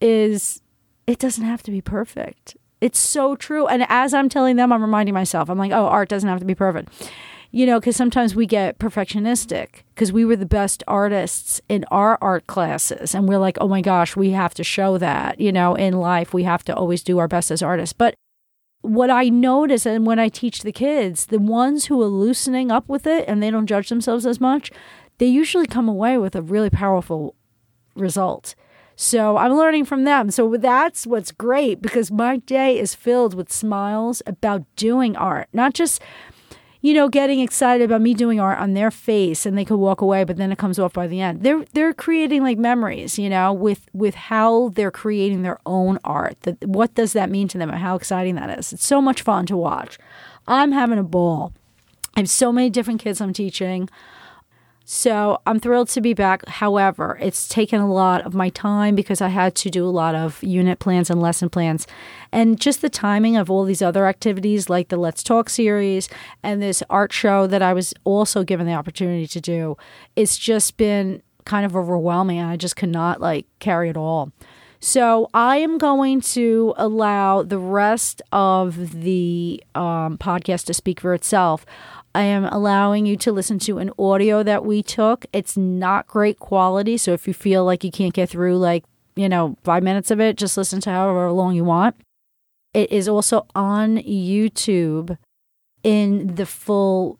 is 0.00 0.62
it 1.06 1.18
doesn't 1.18 1.44
have 1.44 1.62
to 1.64 1.70
be 1.70 1.80
perfect. 1.80 2.56
It's 2.80 2.98
so 2.98 3.36
true. 3.36 3.66
And 3.66 3.84
as 3.88 4.14
i'm 4.14 4.28
telling 4.28 4.56
them 4.56 4.72
i'm 4.72 4.82
reminding 4.82 5.14
myself. 5.14 5.50
I'm 5.50 5.58
like 5.58 5.72
oh 5.72 5.86
art 5.86 6.08
doesn't 6.08 6.28
have 6.28 6.40
to 6.40 6.46
be 6.46 6.54
perfect 6.54 7.10
you 7.52 7.66
know, 7.66 7.78
because 7.78 7.96
sometimes 7.96 8.34
we 8.34 8.46
get 8.46 8.78
perfectionistic 8.78 9.82
because 9.94 10.10
we 10.10 10.24
were 10.24 10.36
the 10.36 10.46
best 10.46 10.82
artists 10.88 11.60
in 11.68 11.84
our 11.90 12.18
art 12.22 12.46
classes. 12.46 13.14
And 13.14 13.28
we're 13.28 13.38
like, 13.38 13.58
oh 13.60 13.68
my 13.68 13.82
gosh, 13.82 14.16
we 14.16 14.30
have 14.30 14.54
to 14.54 14.64
show 14.64 14.96
that, 14.98 15.38
you 15.38 15.52
know, 15.52 15.74
in 15.74 15.92
life, 16.00 16.32
we 16.32 16.44
have 16.44 16.64
to 16.64 16.74
always 16.74 17.02
do 17.02 17.18
our 17.18 17.28
best 17.28 17.50
as 17.50 17.62
artists. 17.62 17.92
But 17.92 18.14
what 18.80 19.10
I 19.10 19.28
notice 19.28 19.84
and 19.84 20.06
when 20.06 20.18
I 20.18 20.30
teach 20.30 20.62
the 20.62 20.72
kids, 20.72 21.26
the 21.26 21.38
ones 21.38 21.86
who 21.86 22.00
are 22.00 22.06
loosening 22.06 22.70
up 22.70 22.88
with 22.88 23.06
it 23.06 23.26
and 23.28 23.42
they 23.42 23.50
don't 23.50 23.66
judge 23.66 23.90
themselves 23.90 24.24
as 24.24 24.40
much, 24.40 24.72
they 25.18 25.26
usually 25.26 25.66
come 25.66 25.88
away 25.88 26.16
with 26.16 26.34
a 26.34 26.42
really 26.42 26.70
powerful 26.70 27.34
result. 27.94 28.54
So 28.96 29.36
I'm 29.36 29.52
learning 29.52 29.84
from 29.84 30.04
them. 30.04 30.30
So 30.30 30.56
that's 30.56 31.06
what's 31.06 31.32
great 31.32 31.82
because 31.82 32.10
my 32.10 32.38
day 32.38 32.78
is 32.78 32.94
filled 32.94 33.34
with 33.34 33.52
smiles 33.52 34.22
about 34.26 34.64
doing 34.76 35.16
art, 35.16 35.48
not 35.52 35.74
just 35.74 36.00
you 36.82 36.92
know, 36.92 37.08
getting 37.08 37.38
excited 37.38 37.84
about 37.84 38.00
me 38.00 38.12
doing 38.12 38.40
art 38.40 38.58
on 38.58 38.74
their 38.74 38.90
face 38.90 39.46
and 39.46 39.56
they 39.56 39.64
could 39.64 39.76
walk 39.76 40.00
away, 40.00 40.24
but 40.24 40.36
then 40.36 40.50
it 40.50 40.58
comes 40.58 40.80
off 40.80 40.92
by 40.92 41.06
the 41.06 41.20
end. 41.20 41.42
They're 41.42 41.64
they're 41.72 41.94
creating 41.94 42.42
like 42.42 42.58
memories, 42.58 43.18
you 43.20 43.30
know, 43.30 43.52
with 43.52 43.86
with 43.92 44.16
how 44.16 44.70
they're 44.70 44.90
creating 44.90 45.42
their 45.42 45.60
own 45.64 46.00
art. 46.04 46.36
That 46.42 46.66
what 46.66 46.94
does 46.94 47.12
that 47.12 47.30
mean 47.30 47.46
to 47.48 47.58
them 47.58 47.70
and 47.70 47.78
how 47.78 47.94
exciting 47.94 48.34
that 48.34 48.58
is. 48.58 48.72
It's 48.72 48.84
so 48.84 49.00
much 49.00 49.22
fun 49.22 49.46
to 49.46 49.56
watch. 49.56 49.96
I'm 50.48 50.72
having 50.72 50.98
a 50.98 51.04
ball. 51.04 51.52
I 52.16 52.20
have 52.20 52.28
so 52.28 52.52
many 52.52 52.68
different 52.68 53.00
kids 53.00 53.20
I'm 53.20 53.32
teaching. 53.32 53.88
So 54.84 55.40
I'm 55.46 55.60
thrilled 55.60 55.88
to 55.90 56.00
be 56.00 56.12
back. 56.14 56.46
However, 56.48 57.18
it's 57.20 57.48
taken 57.48 57.80
a 57.80 57.92
lot 57.92 58.22
of 58.26 58.34
my 58.34 58.48
time 58.48 58.94
because 58.94 59.20
I 59.20 59.28
had 59.28 59.54
to 59.56 59.70
do 59.70 59.84
a 59.84 59.90
lot 59.90 60.14
of 60.14 60.42
unit 60.42 60.78
plans 60.78 61.08
and 61.08 61.20
lesson 61.20 61.48
plans. 61.48 61.86
And 62.32 62.60
just 62.60 62.82
the 62.82 62.90
timing 62.90 63.36
of 63.36 63.50
all 63.50 63.64
these 63.64 63.82
other 63.82 64.06
activities 64.06 64.68
like 64.68 64.88
the 64.88 64.96
Let's 64.96 65.22
Talk 65.22 65.48
series 65.48 66.08
and 66.42 66.60
this 66.60 66.82
art 66.90 67.12
show 67.12 67.46
that 67.46 67.62
I 67.62 67.72
was 67.72 67.94
also 68.04 68.42
given 68.42 68.66
the 68.66 68.74
opportunity 68.74 69.26
to 69.28 69.40
do, 69.40 69.76
it's 70.16 70.36
just 70.36 70.76
been 70.76 71.22
kind 71.44 71.64
of 71.64 71.76
overwhelming. 71.76 72.38
And 72.38 72.50
I 72.50 72.56
just 72.56 72.76
could 72.76 72.90
not 72.90 73.20
like 73.20 73.46
carry 73.60 73.88
it 73.88 73.96
all. 73.96 74.32
So 74.84 75.30
I 75.32 75.58
am 75.58 75.78
going 75.78 76.20
to 76.32 76.74
allow 76.76 77.44
the 77.44 77.58
rest 77.58 78.20
of 78.32 79.02
the 79.02 79.62
um, 79.76 80.18
podcast 80.18 80.64
to 80.66 80.74
speak 80.74 80.98
for 80.98 81.14
itself. 81.14 81.64
I 82.14 82.22
am 82.22 82.44
allowing 82.44 83.06
you 83.06 83.16
to 83.18 83.32
listen 83.32 83.58
to 83.60 83.78
an 83.78 83.90
audio 83.98 84.42
that 84.42 84.64
we 84.64 84.82
took. 84.82 85.24
It's 85.32 85.56
not 85.56 86.06
great 86.06 86.38
quality. 86.38 86.98
So 86.98 87.12
if 87.12 87.26
you 87.26 87.34
feel 87.34 87.64
like 87.64 87.84
you 87.84 87.90
can't 87.90 88.12
get 88.12 88.28
through 88.28 88.58
like, 88.58 88.84
you 89.16 89.28
know, 89.28 89.56
five 89.62 89.82
minutes 89.82 90.10
of 90.10 90.20
it, 90.20 90.36
just 90.36 90.56
listen 90.56 90.80
to 90.82 90.90
however 90.90 91.30
long 91.32 91.54
you 91.54 91.64
want. 91.64 91.96
It 92.74 92.90
is 92.92 93.08
also 93.08 93.46
on 93.54 93.98
YouTube 93.98 95.16
in 95.82 96.34
the 96.34 96.46
full 96.46 97.18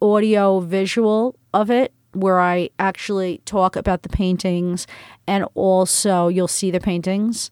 audio 0.00 0.60
visual 0.60 1.36
of 1.52 1.70
it, 1.70 1.92
where 2.12 2.40
I 2.40 2.70
actually 2.78 3.42
talk 3.44 3.76
about 3.76 4.02
the 4.02 4.08
paintings 4.08 4.86
and 5.26 5.44
also 5.54 6.28
you'll 6.28 6.48
see 6.48 6.70
the 6.70 6.80
paintings. 6.80 7.50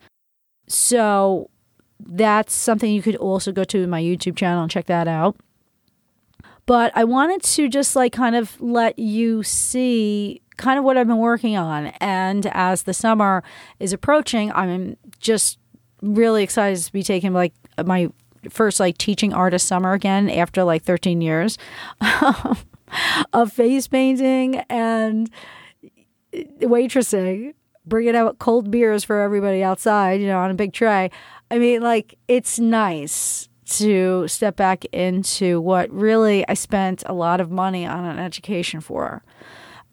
So 0.68 1.50
that's 1.98 2.54
something 2.54 2.92
you 2.92 3.02
could 3.02 3.16
also 3.16 3.52
go 3.52 3.64
to 3.64 3.86
my 3.86 4.02
YouTube 4.02 4.36
channel 4.36 4.62
and 4.62 4.70
check 4.70 4.86
that 4.86 5.08
out. 5.08 5.36
But 6.66 6.92
I 6.96 7.04
wanted 7.04 7.42
to 7.42 7.68
just 7.68 7.94
like 7.94 8.12
kind 8.12 8.34
of 8.34 8.60
let 8.60 8.98
you 8.98 9.42
see 9.42 10.42
kind 10.56 10.78
of 10.78 10.84
what 10.84 10.96
I've 10.96 11.06
been 11.06 11.18
working 11.18 11.56
on. 11.56 11.86
And 12.00 12.46
as 12.52 12.82
the 12.82 12.94
summer 12.94 13.42
is 13.78 13.92
approaching, 13.92 14.50
I'm 14.52 14.96
just 15.20 15.58
really 16.02 16.42
excited 16.42 16.82
to 16.82 16.92
be 16.92 17.02
taking 17.02 17.32
like 17.32 17.52
my 17.84 18.10
first 18.50 18.80
like 18.80 18.98
teaching 18.98 19.32
artist 19.32 19.66
summer 19.66 19.92
again 19.92 20.30
after 20.30 20.64
like 20.64 20.82
13 20.82 21.20
years 21.20 21.58
of 23.32 23.52
face 23.52 23.88
painting 23.88 24.56
and 24.68 25.30
waitressing, 26.60 27.54
bringing 27.84 28.16
out 28.16 28.38
cold 28.38 28.70
beers 28.70 29.04
for 29.04 29.20
everybody 29.20 29.62
outside, 29.62 30.20
you 30.20 30.26
know, 30.26 30.38
on 30.38 30.50
a 30.50 30.54
big 30.54 30.72
tray. 30.72 31.10
I 31.50 31.58
mean, 31.58 31.82
like, 31.82 32.18
it's 32.28 32.58
nice 32.58 33.48
to 33.66 34.26
step 34.28 34.56
back 34.56 34.84
into 34.86 35.60
what 35.60 35.90
really 35.90 36.46
I 36.48 36.54
spent 36.54 37.02
a 37.06 37.12
lot 37.12 37.40
of 37.40 37.50
money 37.50 37.84
on 37.86 38.04
an 38.04 38.18
education 38.18 38.80
for. 38.80 39.22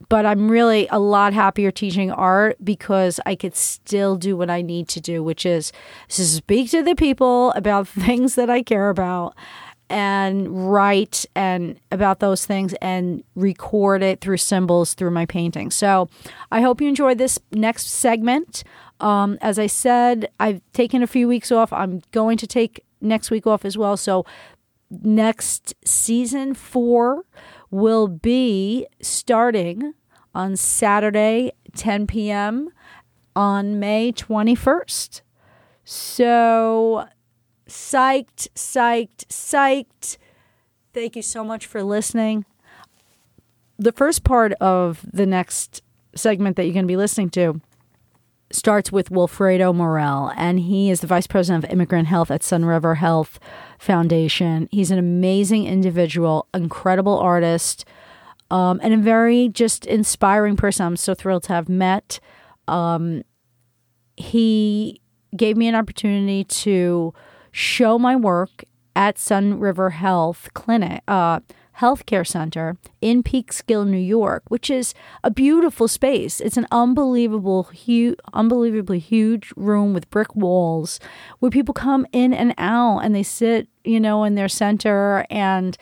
But 0.10 0.26
I'm 0.26 0.50
really 0.52 0.88
a 0.92 1.00
lot 1.00 1.34
happier 1.34 1.72
teaching 1.72 2.12
art 2.12 2.58
because 2.64 3.20
I 3.26 3.36
could 3.36 3.56
still 3.56 4.16
do 4.16 4.36
what 4.36 4.50
I 4.50 4.62
need 4.62 4.88
to 4.90 5.02
do, 5.02 5.24
which 5.24 5.46
is 5.46 5.72
to 6.10 6.26
speak 6.26 6.70
to 6.72 6.84
the 6.84 6.96
people 6.96 7.52
about 7.52 7.88
things 8.06 8.36
that 8.36 8.50
I 8.50 8.64
care 8.64 8.90
about 8.90 9.34
and 9.90 10.72
write 10.72 11.26
and 11.36 11.80
about 11.92 12.20
those 12.20 12.46
things 12.46 12.74
and 12.82 13.24
record 13.36 14.02
it 14.02 14.22
through 14.22 14.38
symbols 14.38 14.94
through 14.94 15.12
my 15.12 15.26
painting. 15.26 15.72
So 15.72 16.10
I 16.52 16.62
hope 16.62 16.82
you 16.82 16.88
enjoy 16.88 17.16
this 17.16 17.38
next 17.52 17.90
segment. 17.90 18.64
Um, 19.00 19.38
as 19.42 19.60
I 19.60 19.68
said, 19.68 20.30
I've 20.40 20.62
taken 20.74 21.04
a 21.04 21.08
few 21.08 21.28
weeks 21.28 21.52
off. 21.52 21.72
I'm 21.74 22.02
going 22.12 22.38
to 22.38 22.48
take 22.48 22.84
next 23.04 23.30
week 23.30 23.46
off 23.46 23.66
as 23.66 23.78
well. 23.78 23.98
So 23.98 24.26
next 24.90 25.74
season 25.86 26.54
four 26.54 27.26
will 27.70 28.08
be 28.08 28.88
starting 29.02 29.94
on 30.36 30.56
Saturday, 30.56 31.52
10 31.76 32.08
p.m. 32.08 32.70
on 33.36 33.80
May 33.80 34.12
21st. 34.12 35.22
So 35.84 37.08
psyched, 37.68 38.48
psyched, 38.56 39.26
psyched. 39.28 40.18
Thank 40.94 41.16
you 41.16 41.22
so 41.22 41.44
much 41.44 41.66
for 41.66 41.84
listening. 41.84 42.46
The 43.78 43.92
first 43.92 44.24
part 44.24 44.54
of 44.54 45.06
the 45.12 45.26
next 45.26 45.82
segment 46.16 46.56
that 46.56 46.66
you're 46.66 46.74
going 46.74 46.86
to 46.86 46.88
be 46.88 46.98
listening 46.98 47.30
to 47.32 47.60
starts 48.52 48.92
with 48.92 49.10
Wilfredo 49.10 49.74
Morel, 49.74 50.32
and 50.36 50.60
he 50.60 50.92
is 50.92 51.02
the 51.02 51.08
vice 51.08 51.28
president 51.28 51.64
of 51.64 51.72
immigrant 51.72 52.08
health 52.08 52.30
at 52.30 52.42
Sunriver 52.42 52.98
Health 52.98 53.40
Foundation. 53.80 54.70
He's 54.72 54.92
an 54.92 55.00
amazing 55.00 55.66
individual, 55.66 56.48
incredible 56.54 57.18
artist, 57.18 57.86
um, 58.52 58.80
and 58.84 58.94
a 58.94 58.98
very 58.98 59.50
just 59.50 59.86
inspiring 59.86 60.56
person. 60.56 60.86
I'm 60.86 60.98
so 60.98 61.16
thrilled 61.16 61.44
to 61.44 61.54
have 61.54 61.68
met. 61.70 62.20
Um, 62.68 63.24
he 64.16 65.02
gave 65.36 65.58
me 65.58 65.68
an 65.68 65.76
opportunity 65.76 66.44
to 66.44 67.14
show 67.52 67.98
my 67.98 68.16
work 68.16 68.64
at 68.96 69.16
Sunriver 69.16 69.94
Health 69.94 70.50
Clinic. 70.54 71.02
Uh, 71.08 71.40
Healthcare 71.80 72.26
Center 72.26 72.78
in 73.02 73.24
Peekskill, 73.24 73.88
New 73.88 73.98
York, 73.98 74.44
which 74.48 74.70
is 74.70 74.94
a 75.24 75.32
beautiful 75.32 75.88
space. 75.88 76.40
It's 76.40 76.58
an 76.58 76.68
unbelievable, 76.72 77.70
unbelievably 78.34 79.00
huge 79.00 79.52
room 79.56 79.94
with 79.94 80.10
brick 80.10 80.36
walls 80.36 81.00
where 81.40 81.52
people 81.52 81.74
come 81.74 82.06
in 82.12 82.34
and 82.34 82.54
out 82.58 83.00
and 83.00 83.16
they 83.16 83.24
sit, 83.24 83.68
you 83.84 84.00
know, 84.00 84.24
in 84.24 84.36
their 84.36 84.50
center 84.50 85.26
and 85.30 85.78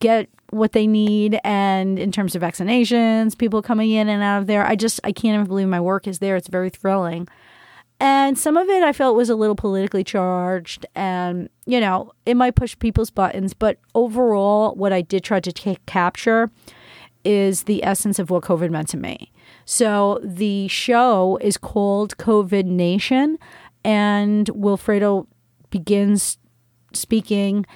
get 0.00 0.28
what 0.50 0.72
they 0.72 0.86
need. 0.86 1.38
And 1.44 1.98
in 1.98 2.10
terms 2.10 2.34
of 2.34 2.42
vaccinations 2.42 3.36
people 3.36 3.60
coming 3.60 3.90
in 3.90 4.08
and 4.08 4.22
out 4.22 4.40
of 4.40 4.46
there. 4.46 4.66
I 4.66 4.74
just 4.74 5.00
i 5.04 5.12
can't 5.12 5.34
even 5.34 5.46
believe 5.46 5.68
my 5.68 5.80
work 5.80 6.06
is 6.06 6.18
there. 6.18 6.36
It's 6.36 6.48
very 6.48 6.70
thrilling 6.70 7.28
and 8.00 8.38
some 8.38 8.56
of 8.56 8.68
it 8.68 8.82
I 8.82 8.92
felt 8.92 9.16
was 9.16 9.28
a 9.28 9.36
little 9.36 9.56
politically 9.56 10.04
charged 10.04 10.86
and, 10.94 11.48
you 11.66 11.80
know, 11.80 12.12
it 12.26 12.36
might 12.36 12.54
push 12.54 12.78
people's 12.78 13.10
buttons. 13.10 13.54
But 13.54 13.78
overall, 13.94 14.74
what 14.74 14.92
I 14.92 15.00
did 15.00 15.24
try 15.24 15.40
to 15.40 15.76
capture 15.86 16.50
is 17.24 17.64
the 17.64 17.84
essence 17.84 18.18
of 18.18 18.30
what 18.30 18.44
COVID 18.44 18.70
meant 18.70 18.88
to 18.90 18.96
me. 18.96 19.32
So 19.64 20.20
the 20.22 20.68
show 20.68 21.38
is 21.42 21.56
called 21.56 22.16
COVID 22.16 22.64
Nation, 22.64 23.38
and 23.84 24.46
Wilfredo 24.46 25.26
begins 25.70 26.38
speaking. 26.92 27.66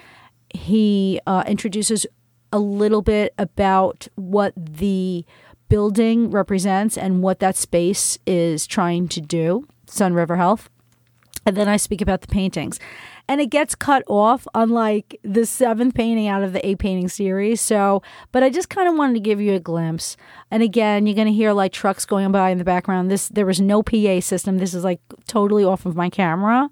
He 0.55 1.21
uh, 1.27 1.45
introduces 1.47 2.07
a 2.53 2.59
little 2.59 3.03
bit 3.03 3.35
about 3.37 4.09
what 4.15 4.55
the 4.57 5.25
building 5.69 6.31
represents 6.31 6.97
and 6.97 7.23
what 7.23 7.41
that 7.41 7.57
space 7.57 8.19
is 8.27 8.67
trying 8.67 9.09
to 9.09 9.21
do. 9.21 9.67
Sunriver 9.93 10.37
Health. 10.37 10.69
And 11.45 11.57
then 11.57 11.69
I 11.69 11.77
speak 11.77 12.01
about 12.01 12.21
the 12.21 12.29
paintings. 12.29 12.79
And 13.29 13.41
it 13.41 13.47
gets 13.47 13.75
cut 13.75 14.05
off, 14.07 14.47
unlike 14.55 15.19
the 15.23 15.47
seventh 15.47 15.95
painting 15.95 16.29
out 16.29 16.43
of 16.43 16.53
the 16.53 16.65
eight 16.67 16.79
painting 16.79 17.09
series. 17.09 17.61
So, 17.61 18.03
but 18.31 18.43
I 18.43 18.51
just 18.51 18.69
kind 18.69 18.89
of 18.89 18.95
wanted 18.97 19.15
to 19.15 19.21
give 19.21 19.41
you 19.41 19.55
a 19.55 19.61
glimpse. 19.61 20.17
And 20.51 20.63
again, 20.63 21.07
you're 21.07 21.17
going 21.17 21.27
to 21.27 21.33
hear 21.33 21.53
like 21.53 21.73
trucks 21.73 22.05
going 22.05 22.31
by 22.31 22.51
in 22.51 22.59
the 22.59 22.65
background. 22.65 23.11
This 23.11 23.29
there 23.29 23.47
was 23.47 23.61
no 23.61 23.83
PA 23.83 24.21
system. 24.21 24.59
This 24.59 24.75
is 24.75 24.85
like 24.85 25.01
totally 25.27 25.65
off 25.65 25.87
of 25.87 25.97
my 25.97 26.11
camera. 26.11 26.69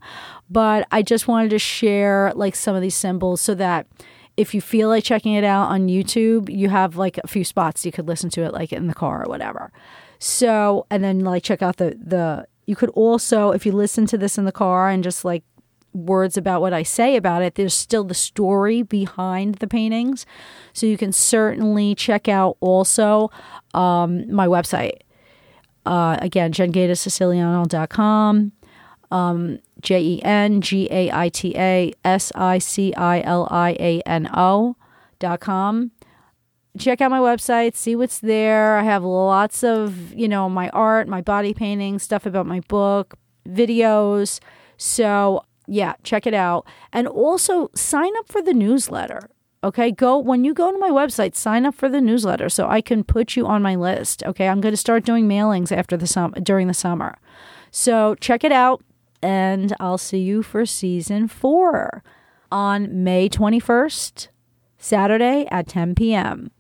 But 0.49 0.87
I 0.91 1.03
just 1.03 1.27
wanted 1.27 1.51
to 1.51 1.59
share 1.59 2.33
like 2.35 2.55
some 2.55 2.77
of 2.77 2.83
these 2.83 2.97
symbols 2.97 3.41
so 3.41 3.55
that 3.55 3.87
if 4.37 4.55
you 4.55 4.61
feel 4.61 4.89
like 4.89 5.05
checking 5.05 5.35
it 5.35 5.45
out 5.45 5.69
on 5.69 5.89
YouTube, 5.89 6.49
you 6.49 6.69
have 6.69 6.97
like 6.97 7.19
a 7.19 7.29
few 7.29 7.45
spots 7.45 7.85
you 7.85 7.93
could 7.93 8.09
listen 8.09 8.31
to 8.31 8.43
it 8.43 8.53
like 8.53 8.73
in 8.73 8.87
the 8.87 8.95
car 8.95 9.25
or 9.25 9.29
whatever. 9.29 9.73
So, 10.19 10.87
and 10.91 11.03
then 11.03 11.21
like 11.21 11.43
check 11.43 11.63
out 11.63 11.79
the 11.79 11.97
the 12.01 12.47
you 12.71 12.77
could 12.77 12.91
also, 12.91 13.51
if 13.51 13.67
you 13.67 13.73
listen 13.73 14.07
to 14.07 14.17
this 14.17 14.39
in 14.39 14.45
the 14.45 14.53
car 14.53 14.89
and 14.89 15.03
just 15.03 15.25
like 15.25 15.43
words 15.93 16.37
about 16.37 16.61
what 16.61 16.73
I 16.73 16.85
say 16.85 17.17
about 17.17 17.43
it. 17.43 17.57
There's 17.57 17.75
still 17.75 18.05
the 18.05 18.15
story 18.15 18.83
behind 18.83 19.57
the 19.57 19.67
paintings. 19.67 20.25
So 20.73 20.87
you 20.87 20.97
can 20.97 21.13
certainly 21.13 21.97
check 21.97 22.29
out 22.29 22.57
also 22.61 23.31
um, 23.75 24.33
my 24.33 24.47
website. 24.47 25.01
Uh, 25.85 26.17
again, 26.21 26.53
jengaita 26.53 26.95
um, 29.11 29.59
J 29.81 30.01
E 30.01 30.23
N 30.23 30.61
G 30.61 30.87
A 30.93 31.11
I 31.11 31.29
T 31.29 31.57
A 31.57 31.93
S 32.05 32.31
I 32.37 32.59
C 32.59 32.95
I 32.95 33.21
L 33.23 33.49
I 33.51 33.71
A 33.81 34.01
N 34.07 34.31
O 34.33 34.77
dot 35.19 35.41
com. 35.41 35.91
Check 36.79 37.01
out 37.01 37.11
my 37.11 37.19
website, 37.19 37.75
see 37.75 37.97
what's 37.97 38.21
there. 38.21 38.79
I 38.79 38.85
have 38.85 39.03
lots 39.03 39.65
of, 39.65 40.13
you 40.13 40.29
know, 40.29 40.49
my 40.49 40.69
art, 40.71 41.09
my 41.09 41.21
body 41.21 41.53
painting, 41.53 41.99
stuff 41.99 42.27
about 42.27 42.47
my 42.47 42.61
book, 42.61 43.15
videos. 43.49 44.39
So, 44.77 45.43
yeah, 45.67 45.95
check 46.05 46.27
it 46.27 46.35
out. 46.35 46.67
And 46.93 47.09
also 47.09 47.71
sign 47.75 48.17
up 48.19 48.29
for 48.29 48.41
the 48.41 48.55
newsletter. 48.55 49.31
Okay, 49.63 49.91
go 49.91 50.17
when 50.17 50.45
you 50.45 50.55
go 50.55 50.71
to 50.71 50.79
my 50.79 50.91
website, 50.91 51.35
sign 51.35 51.67
up 51.67 51.75
for 51.75 51.89
the 51.89 52.01
newsletter 52.01 52.49
so 52.49 52.69
I 52.69 52.81
can 52.81 53.05
put 53.05 53.37
you 53.37 53.47
on 53.47 53.63
my 53.63 53.75
list. 53.75 54.23
Okay, 54.25 54.49
I'm 54.49 54.61
going 54.61 54.73
to 54.73 54.77
start 54.77 55.05
doing 55.05 55.29
mailings 55.29 55.77
after 55.77 55.97
the 55.97 56.07
sum 56.07 56.33
during 56.43 56.69
the 56.69 56.75
summer. 56.75 57.19
So, 57.73 58.15
check 58.15 58.45
it 58.45 58.53
out 58.53 58.83
and 59.23 59.75
I'll 59.81 59.99
see 59.99 60.21
you 60.21 60.43
for 60.43 60.65
season 60.65 61.29
4 61.29 62.03
on 62.51 63.05
May 63.05 63.29
21st, 63.29 64.29
Saturday 64.79 65.47
at 65.51 65.67
10 65.67 65.95
p.m. 65.95 66.51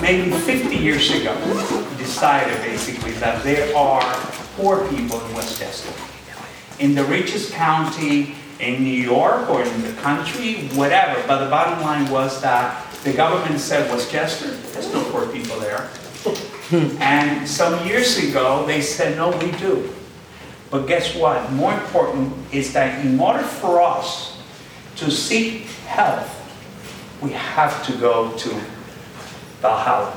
maybe 0.00 0.30
50 0.30 0.76
years 0.76 1.10
ago, 1.10 1.36
decided 1.98 2.56
basically 2.62 3.12
that 3.12 3.42
there 3.42 3.76
are 3.76 4.00
poor 4.56 4.88
people 4.88 5.22
in 5.26 5.34
Westchester. 5.34 5.92
In 6.78 6.94
the 6.94 7.04
richest 7.04 7.52
county 7.52 8.34
in 8.58 8.82
New 8.82 8.90
York 8.90 9.50
or 9.50 9.62
in 9.62 9.82
the 9.82 9.92
country, 10.00 10.68
whatever. 10.68 11.22
But 11.26 11.44
the 11.44 11.50
bottom 11.50 11.82
line 11.82 12.10
was 12.10 12.40
that 12.40 12.89
the 13.04 13.12
government 13.12 13.60
said 13.60 13.90
Westchester, 13.90 14.50
there's 14.72 14.92
no 14.92 15.02
poor 15.10 15.26
people 15.28 15.58
there. 15.58 15.88
and 17.00 17.48
some 17.48 17.86
years 17.86 18.18
ago, 18.18 18.66
they 18.66 18.82
said, 18.82 19.16
no, 19.16 19.30
we 19.38 19.50
do. 19.52 19.90
But 20.70 20.86
guess 20.86 21.16
what? 21.16 21.50
More 21.52 21.72
important 21.74 22.32
is 22.52 22.72
that 22.74 23.04
in 23.04 23.18
order 23.18 23.42
for 23.42 23.80
us 23.80 24.40
to 24.96 25.10
seek 25.10 25.62
health, 25.86 26.36
we 27.22 27.32
have 27.32 27.84
to 27.86 27.92
go 27.98 28.32
to 28.36 28.60
Valhalla. 29.60 30.16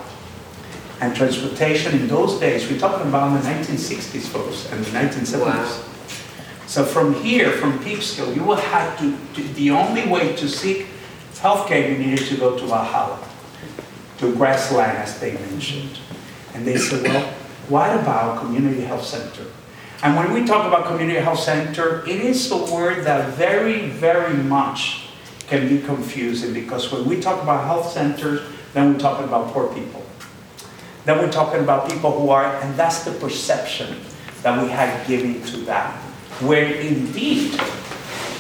And 1.02 1.16
transportation 1.16 1.94
in 2.00 2.08
those 2.08 2.40
days, 2.40 2.70
we're 2.70 2.80
talking 2.80 3.08
about 3.08 3.42
the 3.42 3.50
1960s, 3.50 4.28
folks, 4.28 4.72
and 4.72 4.86
the 4.86 4.92
1970s. 4.92 5.46
Wow. 5.46 5.84
So 6.68 6.86
from 6.86 7.14
here, 7.16 7.52
from 7.52 7.80
Peekskill, 7.80 8.36
you 8.36 8.44
will 8.44 8.56
have 8.56 8.98
to, 9.00 9.18
to, 9.36 9.54
the 9.54 9.72
only 9.72 10.08
way 10.08 10.36
to 10.36 10.48
seek 10.48 10.88
healthcare, 11.44 11.92
you 11.92 11.98
needed 11.98 12.26
to 12.28 12.38
go 12.38 12.58
to 12.58 12.66
Valhalla, 12.66 13.20
to 14.20 14.34
grassland, 14.36 14.98
as 14.98 15.20
they 15.20 15.34
mentioned. 15.34 16.00
And 16.54 16.66
they 16.66 16.78
said, 16.78 17.04
well, 17.04 17.34
what 17.68 18.00
about 18.00 18.40
community 18.40 18.82
health 18.82 19.04
center? 19.04 19.52
And 20.04 20.16
when 20.16 20.32
we 20.32 20.46
talk 20.48 20.66
about 20.66 20.88
community 20.88 21.20
health 21.20 21.40
center, 21.40 22.08
it 22.08 22.22
is 22.22 22.50
a 22.52 22.58
word 22.72 23.04
that 23.06 23.34
very, 23.36 23.90
very 23.90 24.36
much 24.36 25.10
can 25.48 25.68
be 25.68 25.82
confusing 25.82 26.54
because 26.54 26.92
when 26.92 27.06
we 27.06 27.20
talk 27.20 27.44
about 27.44 27.66
health 27.66 27.92
centers, 27.92 28.42
then 28.74 28.94
we're 28.94 29.00
talking 29.00 29.26
about 29.26 29.52
poor 29.54 29.74
people. 29.74 30.04
Then 31.06 31.18
we're 31.20 31.32
talking 31.32 31.60
about 31.60 31.90
people 31.90 32.18
who 32.18 32.30
are, 32.30 32.46
and 32.62 32.76
that's 32.76 33.04
the 33.04 33.12
perception 33.12 34.00
that 34.44 34.62
we 34.62 34.70
have 34.70 35.06
given 35.08 35.42
to 35.44 35.58
that. 35.66 35.94
Where 36.40 36.66
indeed, 36.66 37.60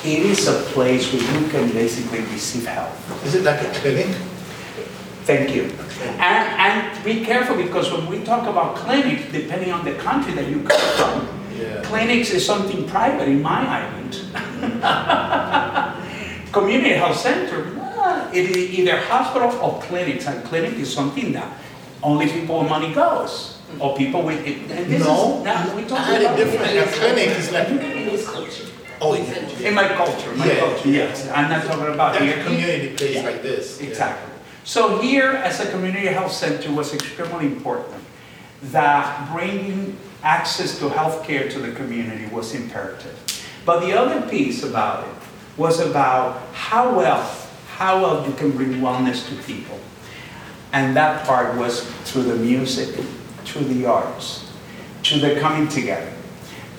it 0.06 0.20
is 0.20 0.48
a 0.48 0.60
place 0.74 1.14
where 1.14 1.22
you 1.22 1.48
can 1.48 1.72
basically 1.72 2.20
receive 2.20 2.66
help. 2.66 2.92
Is 3.26 3.36
it 3.36 3.44
like 3.44 3.62
a 3.62 3.72
clinic? 3.80 4.08
Thank 5.24 5.56
you. 5.56 5.72
And, 6.20 6.20
and 6.20 7.06
be 7.06 7.24
careful 7.24 7.56
because 7.56 7.90
when 7.92 8.08
we 8.08 8.24
talk 8.26 8.46
about 8.48 8.76
clinics, 8.76 9.32
depending 9.32 9.72
on 9.72 9.86
the 9.86 9.94
country 9.94 10.34
that 10.34 10.50
you 10.50 10.64
come 10.64 10.80
from, 10.98 11.28
yeah. 11.58 11.82
clinics 11.84 12.32
is 12.32 12.46
something 12.46 12.86
private 12.90 13.30
in 13.30 13.42
my 13.42 13.66
island. 13.66 14.20
Community 16.52 16.96
health 16.96 17.18
center, 17.18 17.72
it 18.34 18.50
is 18.50 18.58
either 18.78 18.98
hospital 18.98 19.52
or 19.62 19.82
clinics, 19.84 20.28
and 20.28 20.44
clinic 20.44 20.74
is 20.74 20.94
something 20.94 21.32
that 21.32 21.58
only 22.04 22.28
people 22.28 22.60
with 22.60 22.70
money 22.70 22.94
goes, 22.94 23.58
or 23.80 23.96
people 23.96 24.24
with. 24.24 24.46
And 24.46 24.92
this 24.92 25.06
no, 25.06 25.38
is, 25.38 25.44
now 25.46 25.76
we 25.76 25.86
talk 25.86 26.00
I 26.00 26.20
had 26.20 26.22
a 26.22 26.36
different. 26.36 26.78
A 26.78 26.92
clinic 26.92 27.30
is 27.30 27.52
like. 27.54 28.83
Oh, 29.02 29.16
yeah. 29.16 29.68
In 29.68 29.74
my 29.74 29.88
culture, 29.88 30.34
my 30.36 30.46
yeah, 30.46 30.60
culture, 30.60 30.90
yes. 30.90 31.30
I'm 31.30 31.50
not 31.50 31.66
talking 31.66 31.94
about 31.94 32.22
here. 32.22 32.44
community 32.44 32.96
place 32.96 33.16
yeah. 33.16 33.24
like 33.24 33.42
this. 33.42 33.82
Exactly. 33.82 34.32
Yeah. 34.32 34.44
So 34.64 35.02
here, 35.02 35.32
as 35.32 35.60
a 35.60 35.70
community 35.72 36.08
health 36.08 36.32
center, 36.32 36.72
was 36.72 36.94
extremely 36.94 37.48
important 37.48 38.02
that 38.72 39.30
bringing 39.34 39.98
access 40.24 40.80
to 40.80 40.86
healthcare 40.86 41.52
to 41.52 41.60
the 41.60 41.72
community 41.74 42.26
was 42.28 42.56
imperative. 42.56 43.20
But 43.66 43.82
the 43.82 43.94
other 43.94 44.28
piece 44.30 44.64
about 44.64 45.08
it 45.08 45.16
was 45.58 45.80
about 45.80 46.42
how 46.54 46.96
well 46.96 47.40
how 47.76 48.02
well 48.02 48.28
you 48.28 48.34
can 48.36 48.52
bring 48.52 48.74
wellness 48.82 49.28
to 49.28 49.44
people. 49.44 49.80
And 50.74 50.96
that 50.96 51.26
part 51.26 51.58
was 51.58 51.84
through 52.06 52.24
the 52.24 52.36
music, 52.36 53.04
through 53.46 53.66
the 53.66 53.88
arts, 53.88 54.52
through 55.04 55.22
the 55.22 55.40
coming 55.40 55.68
together. 55.68 56.13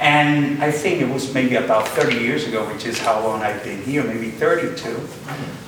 And 0.05 0.63
I 0.63 0.71
think 0.71 1.01
it 1.01 1.09
was 1.09 1.33
maybe 1.33 1.57
about 1.57 1.89
30 1.89 2.17
years 2.17 2.47
ago, 2.47 2.65
which 2.71 2.85
is 2.85 2.99
how 2.99 3.25
long 3.25 3.43
I've 3.43 3.65
been 3.65 3.83
here, 3.83 4.05
maybe 4.05 4.31
32, 4.31 4.91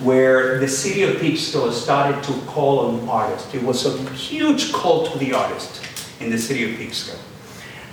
where 0.05 0.59
the 0.59 0.69
city 0.69 1.03
of 1.05 1.17
Peekskill 1.17 1.73
started 1.73 2.23
to 2.25 2.33
call 2.47 2.81
on 2.81 3.09
artists. 3.09 3.53
It 3.55 3.63
was 3.63 3.87
a 3.87 3.97
huge 4.13 4.73
call 4.73 5.07
to 5.07 5.19
the 5.19 5.33
artist 5.33 5.83
in 6.21 6.31
the 6.31 6.39
city 6.39 6.71
of 6.71 6.79
Peekskill. 6.79 7.19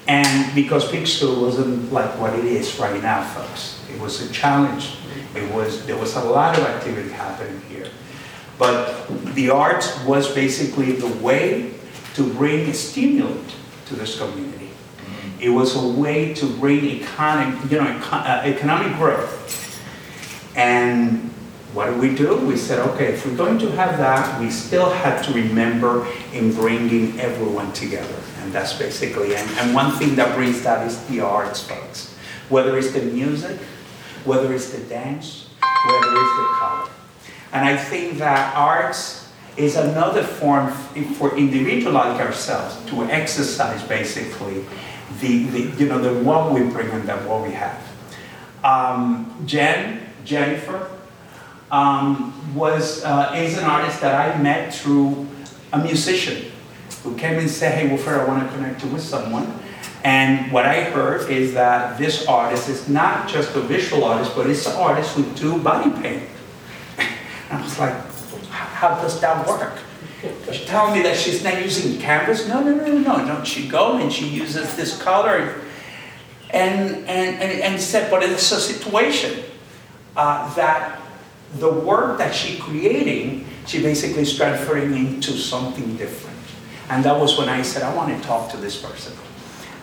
And 0.08 0.53
because 0.53 0.91
Peekskill 0.91 1.41
wasn't 1.41 1.93
like 1.93 2.19
what 2.19 2.38
it 2.38 2.43
is 2.43 2.77
right 2.77 3.01
now, 3.01 3.23
folks, 3.23 3.82
it 3.89 3.99
was 4.01 4.29
a 4.29 4.32
challenge 4.34 4.97
it 5.36 5.51
was, 5.53 5.86
there 5.86 5.97
was 5.97 6.15
a 6.15 6.23
lot 6.23 6.58
of 6.58 6.63
activity 6.65 7.10
happening 7.10 7.60
here. 7.69 7.88
But 8.60 9.08
the 9.34 9.49
arts 9.49 9.99
was 10.06 10.34
basically 10.34 10.91
the 10.91 11.08
way 11.23 11.73
to 12.15 12.34
bring 12.34 12.69
a 12.69 12.73
stimulant 12.73 13.56
to 13.88 13.95
this 13.95 14.17
community. 14.19 14.53
It 15.43 15.49
was 15.49 15.75
a 15.75 15.86
way 15.86 16.34
to 16.36 16.45
bring 16.45 16.86
economic, 16.86 17.69
you 17.69 17.77
know, 17.77 17.99
uh, 18.12 18.43
economic 18.45 18.95
growth. 18.95 19.77
And 20.56 21.32
what 21.73 21.88
did 21.88 21.99
we 21.99 22.15
do? 22.15 22.38
We 22.38 22.56
said, 22.56 22.79
okay, 22.91 23.08
if 23.12 23.25
we're 23.25 23.36
going 23.36 23.60
to 23.60 23.69
have 23.71 23.97
that, 23.97 24.39
we 24.39 24.49
still 24.49 24.89
have 24.89 25.25
to 25.25 25.34
remember 25.34 26.08
in 26.32 26.53
bringing 26.53 27.19
everyone 27.19 27.73
together. 27.73 28.15
And 28.39 28.53
that's 28.53 28.71
basically, 28.71 29.36
and, 29.36 29.49
and 29.58 29.75
one 29.75 29.91
thing 29.91 30.15
that 30.15 30.34
brings 30.34 30.63
that 30.63 30.88
is 30.88 31.03
the 31.08 31.19
arts, 31.19 31.62
folks. 31.62 32.15
Whether 32.47 32.77
it's 32.77 32.93
the 32.93 33.01
music, 33.01 33.60
whether 34.23 34.53
it's 34.53 34.69
the 34.69 34.82
dance, 34.86 35.49
whether 35.60 36.08
it's 36.08 36.38
the 36.38 36.47
color. 36.56 36.89
And 37.51 37.65
I 37.65 37.75
think 37.75 38.17
that 38.19 38.56
arts 38.56 39.27
is 39.58 39.75
another 39.75 40.23
form 40.23 40.71
for 41.17 41.36
individuals 41.36 41.93
like 41.93 42.21
ourselves 42.21 42.77
to 42.89 43.03
exercise 43.03 43.84
basically 43.84 44.63
the, 45.20 45.46
the 45.46 45.60
you 45.78 45.88
know 45.88 46.00
the 46.00 46.24
what 46.24 46.52
we 46.52 46.62
bring 46.62 46.89
and 46.89 47.08
that 47.08 47.28
what 47.28 47.44
we 47.44 47.52
have. 47.54 47.80
Um, 48.63 49.44
Jen, 49.46 50.02
Jennifer, 50.26 50.89
um, 51.72 52.34
was 52.56 53.04
uh, 53.04 53.34
is 53.36 53.58
an 53.58 53.66
artist 53.66 54.02
that 54.02 54.16
I 54.16 54.42
met 54.42 54.74
through 54.74 55.28
a 55.72 55.80
musician 55.80 56.52
who 57.04 57.16
came 57.16 57.39
and 57.39 57.50
said, 57.50 57.78
"Hey, 57.78 57.88
Wilfred, 57.88 58.22
I 58.22 58.26
want 58.26 58.48
to 58.48 58.56
connect 58.56 58.84
you 58.84 58.89
with 58.89 59.04
someone." 59.04 59.60
And 60.04 60.52
what 60.52 60.66
I 60.66 60.84
heard 60.84 61.30
is 61.32 61.54
that 61.54 61.98
this 61.98 62.28
artist 62.28 62.68
is 62.68 62.89
not 62.89 63.30
just 63.30 63.56
a 63.56 63.62
visual 63.62 64.04
artist, 64.04 64.36
but 64.36 64.50
it's 64.50 64.68
an 64.68 64.76
artist 64.76 65.16
who 65.16 65.24
do 65.36 65.58
body 65.62 65.89
paint. 66.02 66.30
And 67.50 67.60
I 67.60 67.63
was 67.63 67.80
like, 67.80 67.94
how 68.50 69.02
does 69.02 69.20
that 69.22 69.48
work? 69.48 69.80
She's 70.52 70.66
telling 70.66 70.94
me 70.94 71.02
that 71.04 71.18
she's 71.18 71.44
not 71.44 71.62
using 71.62 72.00
canvas. 72.00 72.48
No, 72.48 72.62
no, 72.64 72.74
no, 72.76 72.98
no, 72.98 73.26
no. 73.26 73.44
She 73.44 73.68
goes 73.68 74.02
and 74.02 74.12
she 74.12 74.28
uses 74.28 74.76
this 74.76 75.02
color. 75.02 75.60
And, 76.50 76.98
and, 77.08 77.42
and, 77.42 77.62
and 77.62 77.82
said, 77.82 78.12
but 78.12 78.24
it's 78.24 78.52
a 78.52 78.62
situation 78.62 79.44
uh, 80.16 80.54
that 80.56 81.02
the 81.56 81.70
work 81.70 82.18
that 82.20 82.34
she's 82.34 82.62
creating, 82.62 83.48
she 83.66 83.82
basically 83.82 84.22
is 84.22 84.36
transferring 84.36 84.96
into 84.96 85.32
something 85.32 85.98
different. 85.98 86.38
And 86.90 87.04
that 87.06 87.20
was 87.20 87.38
when 87.38 87.50
I 87.50 87.62
said, 87.64 87.82
I 87.84 87.94
want 87.96 88.16
to 88.16 88.28
talk 88.28 88.52
to 88.52 88.58
this 88.58 88.82
person. 88.82 89.14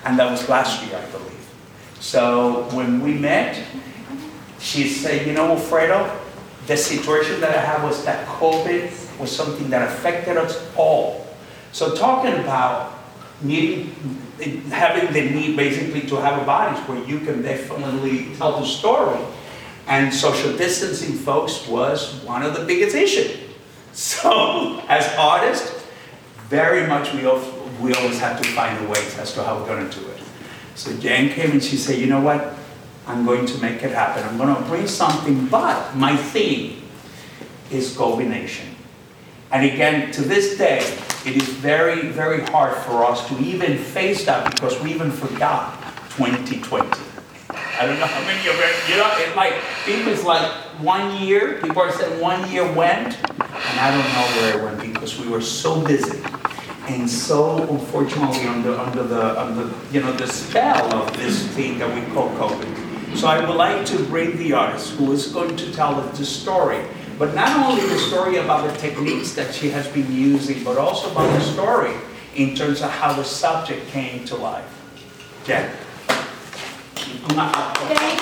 and 0.05 0.19
that 0.19 0.31
was 0.31 0.49
last 0.49 0.85
year, 0.87 0.97
I 0.97 1.11
believe. 1.11 1.49
So 1.99 2.69
when 2.73 3.03
we 3.03 3.15
met, 3.15 3.63
she 4.59 4.89
said, 4.89 5.27
you 5.27 5.33
know, 5.33 5.51
Alfredo, 5.51 6.19
the 6.67 6.77
situation 6.77 7.41
that 7.41 7.57
I 7.57 7.61
had 7.61 7.83
was 7.83 8.05
that 8.05 8.27
COVID 8.27 8.91
was 9.21 9.35
something 9.35 9.71
that 9.71 9.87
affected 9.87 10.37
us 10.37 10.59
all. 10.77 11.27
So 11.73 11.95
talking 11.95 12.35
about 12.35 12.99
needing, 13.43 13.95
having 14.71 15.13
the 15.13 15.31
need 15.31 15.57
basically 15.57 16.03
to 16.09 16.17
have 16.17 16.43
a 16.43 16.45
bodies 16.45 16.81
where 16.89 17.03
you 17.05 17.21
can 17.21 17.43
definitely 17.43 18.35
tell 18.37 18.61
the 18.61 18.67
story. 18.67 19.21
And 19.87 20.13
social 20.13 20.57
distancing, 20.57 21.15
folks, 21.17 21.67
was 21.67 22.23
one 22.25 22.43
of 22.43 22.57
the 22.57 22.65
biggest 22.65 22.95
issues. 22.95 23.39
So 23.93 24.81
as 24.89 25.07
artists, 25.17 25.85
very 26.49 26.87
much 26.87 27.13
we, 27.15 27.27
al- 27.27 27.43
we 27.81 27.95
always 27.95 28.19
have 28.21 28.41
to 28.41 28.49
find 28.51 28.89
ways 28.89 29.19
as 29.19 29.33
to 29.35 29.43
how 29.45 29.59
we're 29.59 29.67
gonna 29.67 29.91
do 29.91 30.07
it. 30.09 30.21
So 30.75 30.97
Jen 30.97 31.31
came 31.31 31.53
and 31.53 31.63
she 31.63 31.77
said, 31.77 31.99
you 31.99 32.07
know 32.07 32.21
what? 32.21 32.55
I'm 33.07 33.25
going 33.25 33.47
to 33.47 33.59
make 33.59 33.83
it 33.83 33.91
happen. 33.91 34.23
I'm 34.25 34.39
gonna 34.39 34.65
bring 34.67 34.87
something, 34.87 35.47
but 35.47 35.95
my 35.97 36.17
theme 36.17 36.83
is 37.71 37.97
COVID 37.97 38.29
Nation. 38.29 38.77
And 39.53 39.67
again, 39.67 40.13
to 40.13 40.23
this 40.23 40.57
day, 40.57 40.79
it 41.27 41.37
is 41.37 41.49
very, 41.49 42.09
very 42.09 42.41
hard 42.47 42.77
for 42.85 43.05
us 43.05 43.27
to 43.29 43.39
even 43.41 43.79
face 43.79 44.25
that 44.27 44.51
because 44.53 44.81
we 44.81 44.93
even 44.93 45.11
forgot 45.11 45.75
2020. 46.17 46.89
I 47.51 47.87
don't 47.87 47.99
know 47.99 48.07
how 48.07 48.21
many 48.27 48.49
of 48.49 48.55
it, 48.59 48.89
you 48.89 48.97
know, 48.97 49.11
it's 49.17 49.35
like, 49.35 49.55
people 49.85 50.13
is 50.13 50.23
like 50.23 50.53
one 50.81 51.21
year, 51.21 51.61
people 51.63 51.83
are 51.83 51.91
saying 51.91 52.21
one 52.21 52.49
year 52.51 52.71
went, 52.75 53.19
and 53.19 53.81
I 53.81 53.91
don't 53.91 54.05
know 54.15 54.41
where 54.41 54.59
it 54.59 54.65
went 54.65 54.95
because 54.95 55.19
we 55.19 55.29
were 55.29 55.41
so 55.41 55.85
busy 55.85 56.23
and 56.87 57.09
so 57.09 57.63
unfortunately 57.69 58.47
under, 58.47 58.79
under 58.79 59.03
the, 59.03 59.41
under, 59.41 59.71
you 59.91 60.01
know, 60.01 60.13
the 60.13 60.27
spell 60.27 60.95
of 60.95 61.17
this 61.17 61.47
thing 61.49 61.79
that 61.79 61.93
we 61.93 62.03
call 62.15 62.29
COVID. 62.37 63.17
So 63.17 63.27
I 63.27 63.45
would 63.45 63.57
like 63.57 63.85
to 63.87 63.99
bring 64.05 64.37
the 64.37 64.53
artist 64.53 64.93
who 64.93 65.11
is 65.13 65.27
going 65.33 65.57
to 65.57 65.73
tell 65.73 65.97
us 65.97 66.19
the 66.19 66.25
story, 66.25 66.85
but 67.21 67.35
not 67.35 67.55
only 67.69 67.87
the 67.87 67.99
story 67.99 68.39
about 68.39 68.67
the 68.67 68.73
techniques 68.79 69.35
that 69.35 69.55
she 69.55 69.69
has 69.69 69.87
been 69.89 70.11
using, 70.11 70.65
but 70.65 70.79
also 70.79 71.11
about 71.13 71.31
the 71.39 71.41
story 71.43 71.93
in 72.35 72.55
terms 72.57 72.81
of 72.81 72.91
how 72.91 73.13
the 73.13 73.23
subject 73.23 73.87
came 73.89 74.25
to 74.25 74.37
life. 74.37 74.65
Jen. 75.45 75.71
Thank 77.29 78.21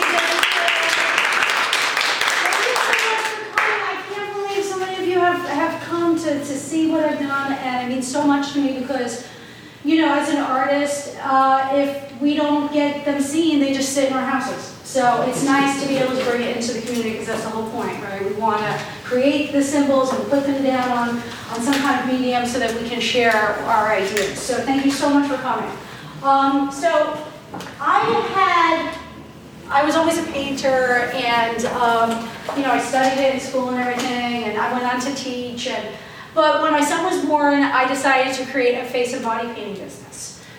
you 5.07 5.21
have, 5.21 5.49
have 5.49 5.81
come 5.83 6.19
to, 6.19 6.39
to 6.39 6.45
see 6.45 6.91
what 6.91 7.05
I've 7.05 7.21
done, 7.21 7.53
and 7.53 7.87
it 7.87 7.95
means 7.95 8.11
so 8.11 8.27
much 8.27 8.53
to 8.55 8.61
me 8.61 8.81
because, 8.81 9.27
you 9.85 10.01
know, 10.01 10.13
as 10.13 10.29
an 10.31 10.39
artist, 10.39 11.17
uh, 11.23 11.71
if 11.73 12.21
we 12.21 12.35
don't 12.35 12.73
get 12.73 13.05
them 13.05 13.23
seen, 13.23 13.61
they 13.61 13.73
just 13.73 13.93
sit 13.93 14.11
in 14.11 14.17
our 14.17 14.25
houses. 14.25 14.78
So 14.89 15.21
it's 15.29 15.45
nice 15.45 15.83
to 15.83 15.87
be 15.87 15.99
able 15.99 16.17
to 16.17 16.25
bring 16.25 16.41
it 16.41 16.57
into 16.57 16.73
the 16.73 16.81
community, 16.81 17.11
because 17.11 17.27
that's 17.27 17.43
the 17.43 17.51
whole 17.51 17.69
point, 17.71 18.03
right? 18.05 18.25
We 18.25 18.33
want 18.41 18.63
to 18.63 18.81
create 19.05 19.53
the 19.53 19.63
symbols 19.63 20.15
and 20.15 20.27
put 20.31 20.45
them 20.45 20.65
down 20.65 20.91
on, 20.91 21.09
on 21.51 21.61
some 21.61 21.75
kind 21.75 22.01
of 22.01 22.07
medium 22.07 22.47
so 22.47 22.59
that 22.59 22.75
we 22.81 22.89
can 22.89 22.99
share 22.99 23.37
our 23.37 23.93
ideas. 23.93 24.39
So 24.39 24.55
thank 24.55 24.87
you 24.87 24.91
so 24.91 25.11
much 25.11 25.29
for 25.29 25.37
coming. 25.37 25.71
Um, 26.23 26.73
so 26.73 27.23
I 27.79 28.01
had 28.33 28.99
I 29.71 29.85
was 29.85 29.95
always 29.95 30.17
a 30.17 30.23
painter 30.33 31.11
and, 31.13 31.67
um, 31.67 32.27
you 32.57 32.63
know, 32.63 32.71
I 32.71 32.81
studied 32.81 33.21
it 33.23 33.35
in 33.35 33.41
school 33.41 33.69
and 33.69 33.79
everything 33.79 34.45
and 34.45 34.57
I 34.57 34.73
went 34.73 34.87
on 34.87 34.99
to 35.03 35.15
teach 35.15 35.67
and, 35.67 35.95
but 36.35 36.63
when 36.63 36.73
my 36.73 36.83
son 36.83 37.05
was 37.05 37.23
born, 37.27 37.63
I 37.63 37.87
decided 37.87 38.35
to 38.37 38.51
create 38.51 38.79
a 38.79 38.87
face 38.87 39.13
and 39.13 39.23
body 39.23 39.49
painting 39.53 39.75
business. 39.75 40.08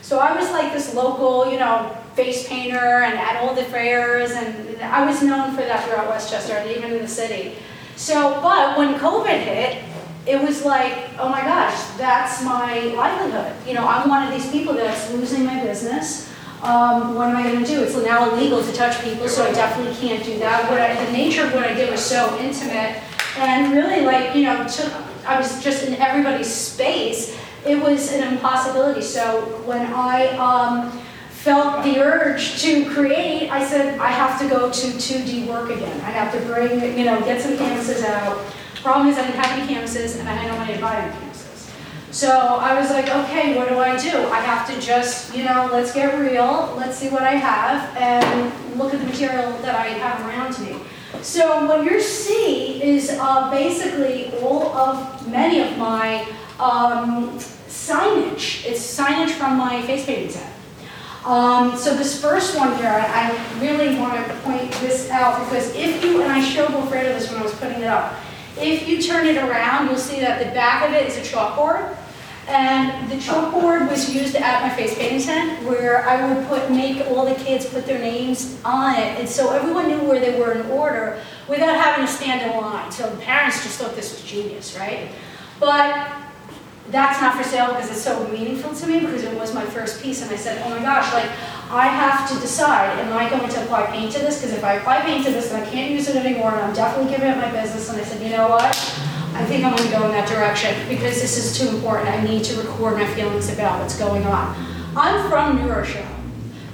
So 0.09 0.17
I 0.17 0.35
was 0.35 0.49
like 0.49 0.73
this 0.73 0.95
local, 0.95 1.51
you 1.51 1.59
know, 1.59 1.95
face 2.15 2.47
painter 2.47 3.03
and 3.03 3.13
at 3.13 3.43
all 3.43 3.53
the 3.53 3.63
fairs 3.65 4.31
and 4.31 4.81
I 4.81 5.05
was 5.05 5.21
known 5.21 5.51
for 5.51 5.61
that 5.61 5.85
throughout 5.85 6.09
Westchester 6.09 6.53
and 6.53 6.67
even 6.71 6.93
in 6.93 7.03
the 7.03 7.07
city. 7.07 7.53
So, 7.95 8.41
but 8.41 8.75
when 8.75 8.95
COVID 8.95 9.39
hit, 9.39 9.83
it 10.25 10.41
was 10.41 10.65
like, 10.65 11.11
oh 11.19 11.29
my 11.29 11.41
gosh, 11.41 11.79
that's 11.99 12.43
my 12.43 12.85
livelihood. 12.85 13.53
You 13.67 13.75
know, 13.75 13.87
I'm 13.87 14.09
one 14.09 14.25
of 14.25 14.33
these 14.33 14.49
people 14.49 14.73
that's 14.73 15.13
losing 15.13 15.45
my 15.45 15.61
business. 15.61 16.27
Um, 16.63 17.13
what 17.13 17.29
am 17.29 17.37
I 17.37 17.43
going 17.43 17.63
to 17.63 17.69
do? 17.69 17.83
It's 17.83 17.95
now 17.95 18.31
illegal 18.31 18.63
to 18.63 18.73
touch 18.73 18.99
people, 19.03 19.29
so 19.29 19.45
I 19.45 19.51
definitely 19.51 19.95
can't 19.95 20.25
do 20.25 20.39
that. 20.39 20.71
What 20.71 20.81
I, 20.81 21.05
the 21.05 21.11
nature 21.11 21.45
of 21.45 21.53
what 21.53 21.65
I 21.65 21.75
did 21.75 21.91
was 21.91 22.03
so 22.03 22.35
intimate, 22.39 22.99
and 23.37 23.71
really, 23.73 24.01
like 24.01 24.35
you 24.35 24.43
know, 24.43 24.67
took, 24.67 24.91
I 25.27 25.37
was 25.37 25.63
just 25.63 25.85
in 25.85 25.93
everybody's 26.01 26.51
space. 26.51 27.38
It 27.65 27.81
was 27.81 28.11
an 28.13 28.33
impossibility. 28.33 29.01
So 29.01 29.41
when 29.65 29.85
I 29.93 30.27
um, 30.37 30.91
felt 31.29 31.83
the 31.83 31.99
urge 31.99 32.61
to 32.61 32.89
create, 32.89 33.49
I 33.49 33.65
said 33.65 33.99
I 33.99 34.11
have 34.11 34.39
to 34.41 34.47
go 34.47 34.71
to 34.71 34.87
2D 34.87 35.47
work 35.47 35.69
again. 35.69 35.99
I 36.01 36.11
have 36.11 36.33
to 36.33 36.39
bring, 36.47 36.97
you 36.97 37.05
know, 37.05 37.19
get 37.21 37.41
some 37.41 37.57
canvases 37.57 38.03
out. 38.03 38.45
Problem 38.75 39.07
is, 39.07 39.17
I 39.17 39.23
didn't 39.23 39.39
have 39.39 39.59
any 39.59 39.67
canvases, 39.67 40.17
and 40.17 40.29
I 40.29 40.47
no 40.47 40.57
money 40.57 40.73
to 40.75 40.81
buy 40.81 40.95
any 40.95 41.11
canvases. 41.11 41.69
So 42.11 42.29
I 42.29 42.79
was 42.79 42.89
like, 42.91 43.09
okay, 43.09 43.57
what 43.57 43.69
do 43.69 43.77
I 43.77 43.97
do? 43.97 44.17
I 44.29 44.39
have 44.39 44.67
to 44.73 44.81
just, 44.81 45.35
you 45.35 45.43
know, 45.43 45.69
let's 45.71 45.93
get 45.93 46.17
real, 46.17 46.73
let's 46.77 46.97
see 46.97 47.09
what 47.09 47.23
I 47.23 47.35
have, 47.35 47.95
and 47.97 48.77
look 48.79 48.93
at 48.93 48.99
the 48.99 49.05
material 49.05 49.51
that 49.61 49.75
I 49.75 49.87
have 49.87 50.25
around 50.25 50.59
me. 50.59 50.81
So 51.21 51.65
what 51.65 51.83
you're 51.83 52.01
seeing 52.01 52.81
is 52.81 53.09
uh, 53.19 53.49
basically 53.51 54.31
all 54.39 54.67
of, 54.75 55.27
many 55.29 55.59
of 55.59 55.77
my 55.77 56.21
um, 56.59 57.37
signage. 57.67 58.65
It's 58.65 58.79
signage 58.79 59.31
from 59.31 59.57
my 59.57 59.81
face 59.83 60.05
painting 60.05 60.29
set. 60.29 60.53
Um, 61.25 61.75
so 61.75 61.95
this 61.95 62.21
first 62.21 62.57
one 62.57 62.75
here, 62.77 62.87
I 62.87 63.59
really 63.59 63.99
want 63.99 64.25
to 64.25 64.33
point 64.37 64.71
this 64.73 65.09
out 65.09 65.39
because 65.45 65.75
if 65.75 66.03
you, 66.03 66.21
and 66.21 66.31
I 66.31 66.41
showed 66.41 66.69
Wilfredo 66.69 67.17
this 67.17 67.29
when 67.29 67.41
I 67.41 67.43
was 67.43 67.53
putting 67.55 67.81
it 67.81 67.87
up, 67.87 68.15
if 68.57 68.87
you 68.87 69.01
turn 69.01 69.25
it 69.25 69.37
around, 69.37 69.87
you'll 69.87 69.97
see 69.97 70.19
that 70.21 70.39
the 70.39 70.51
back 70.53 70.87
of 70.87 70.93
it 70.93 71.07
is 71.07 71.17
a 71.17 71.35
chalkboard. 71.35 71.95
And 72.47 73.09
the 73.11 73.15
chalkboard 73.15 73.78
was 73.89 74.13
used 74.13 74.35
at 74.35 74.61
my 74.61 74.69
face 74.75 74.97
painting 74.97 75.21
tent 75.21 75.63
where 75.65 76.07
I 76.07 76.33
would 76.33 76.47
put, 76.47 76.69
make 76.71 77.05
all 77.07 77.25
the 77.25 77.35
kids 77.35 77.65
put 77.65 77.85
their 77.85 77.99
names 77.99 78.59
on 78.63 78.95
it. 78.95 79.19
And 79.19 79.27
so 79.27 79.51
everyone 79.51 79.87
knew 79.87 79.99
where 80.07 80.19
they 80.19 80.39
were 80.39 80.53
in 80.53 80.69
order 80.71 81.21
without 81.47 81.75
having 81.75 82.05
to 82.05 82.11
stand 82.11 82.41
in 82.41 82.57
line. 82.59 82.91
So 82.91 83.09
the 83.09 83.17
parents 83.17 83.63
just 83.63 83.79
thought 83.79 83.95
this 83.95 84.11
was 84.11 84.23
genius, 84.23 84.77
right? 84.77 85.09
But 85.59 86.11
that's 86.89 87.21
not 87.21 87.35
for 87.35 87.43
sale 87.43 87.67
because 87.67 87.89
it's 87.91 88.01
so 88.01 88.27
meaningful 88.29 88.73
to 88.73 88.87
me 88.87 88.99
because 88.99 89.23
it 89.23 89.35
was 89.35 89.53
my 89.53 89.65
first 89.65 90.01
piece 90.01 90.21
and 90.21 90.31
I 90.31 90.35
said, 90.35 90.61
oh 90.65 90.69
my 90.69 90.81
gosh, 90.81 91.13
like 91.13 91.29
I 91.71 91.87
have 91.87 92.27
to 92.29 92.39
decide, 92.39 92.97
am 92.99 93.13
I 93.13 93.29
going 93.29 93.49
to 93.49 93.63
apply 93.63 93.85
paint 93.87 94.11
to 94.13 94.19
this? 94.19 94.41
Because 94.41 94.55
if 94.55 94.63
I 94.63 94.73
apply 94.73 95.01
paint 95.01 95.25
to 95.25 95.31
this, 95.31 95.49
then 95.49 95.61
I 95.61 95.69
can't 95.69 95.91
use 95.91 96.07
it 96.09 96.15
anymore 96.15 96.51
and 96.51 96.61
I'm 96.61 96.73
definitely 96.73 97.11
giving 97.11 97.29
up 97.29 97.37
my 97.37 97.51
business. 97.51 97.89
And 97.89 97.99
I 97.99 98.03
said, 98.03 98.23
you 98.23 98.35
know 98.35 98.49
what? 98.49 98.75
I 99.39 99.45
think 99.45 99.63
I'm 99.63 99.73
going 99.73 99.89
to 99.89 99.97
go 99.97 100.03
in 100.03 100.11
that 100.11 100.27
direction 100.27 100.75
because 100.89 101.21
this 101.21 101.37
is 101.37 101.57
too 101.57 101.73
important. 101.73 102.09
I 102.09 102.21
need 102.25 102.43
to 102.43 102.61
record 102.61 102.95
my 102.95 103.07
feelings 103.13 103.49
about 103.53 103.79
what's 103.79 103.97
going 103.97 104.25
on. 104.25 104.53
I'm 104.97 105.29
from 105.29 105.55
New 105.55 105.71
Rochelle. 105.71 106.13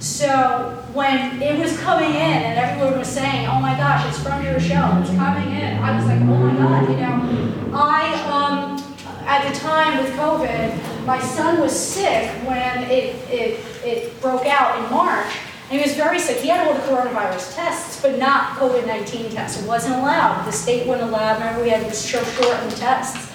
So 0.00 0.84
when 0.92 1.40
it 1.40 1.56
was 1.60 1.78
coming 1.78 2.10
in 2.10 2.16
and 2.16 2.58
everyone 2.58 2.98
was 2.98 3.06
saying, 3.06 3.46
oh 3.46 3.60
my 3.60 3.76
gosh, 3.76 4.04
it's 4.08 4.20
from 4.20 4.42
New 4.42 4.50
Rochelle, 4.50 5.00
it's 5.00 5.10
coming 5.10 5.54
in, 5.54 5.78
I 5.78 5.96
was 5.96 6.06
like, 6.06 6.20
oh 6.20 6.24
my 6.24 6.56
God, 6.56 6.90
you 6.90 6.96
know. 6.96 7.70
I, 7.72 8.12
um, 8.32 8.96
at 9.26 9.48
the 9.48 9.56
time 9.60 9.98
with 9.98 10.12
COVID, 10.14 11.06
my 11.06 11.20
son 11.20 11.60
was 11.60 11.72
sick 11.72 12.28
when 12.48 12.82
it, 12.90 13.14
it, 13.30 13.64
it 13.84 14.20
broke 14.20 14.44
out 14.46 14.82
in 14.82 14.90
March. 14.90 15.32
And 15.68 15.80
he 15.80 15.84
was 15.84 15.96
very 15.96 16.20
sick. 16.20 16.38
He 16.38 16.48
had 16.48 16.66
all 16.66 16.74
the 16.74 16.80
coronavirus 16.80 17.56
tests, 17.56 18.00
but 18.00 18.18
not 18.20 18.56
COVID-19 18.56 19.32
tests. 19.32 19.60
It 19.60 19.66
wasn't 19.66 19.96
allowed. 19.96 20.44
The 20.44 20.52
state 20.52 20.86
wouldn't 20.86 21.08
allow. 21.08 21.34
Remember, 21.34 21.60
we 21.60 21.70
had 21.70 21.84
these 21.84 22.06
short, 22.06 22.24
shortened 22.24 22.76
tests. 22.76 23.32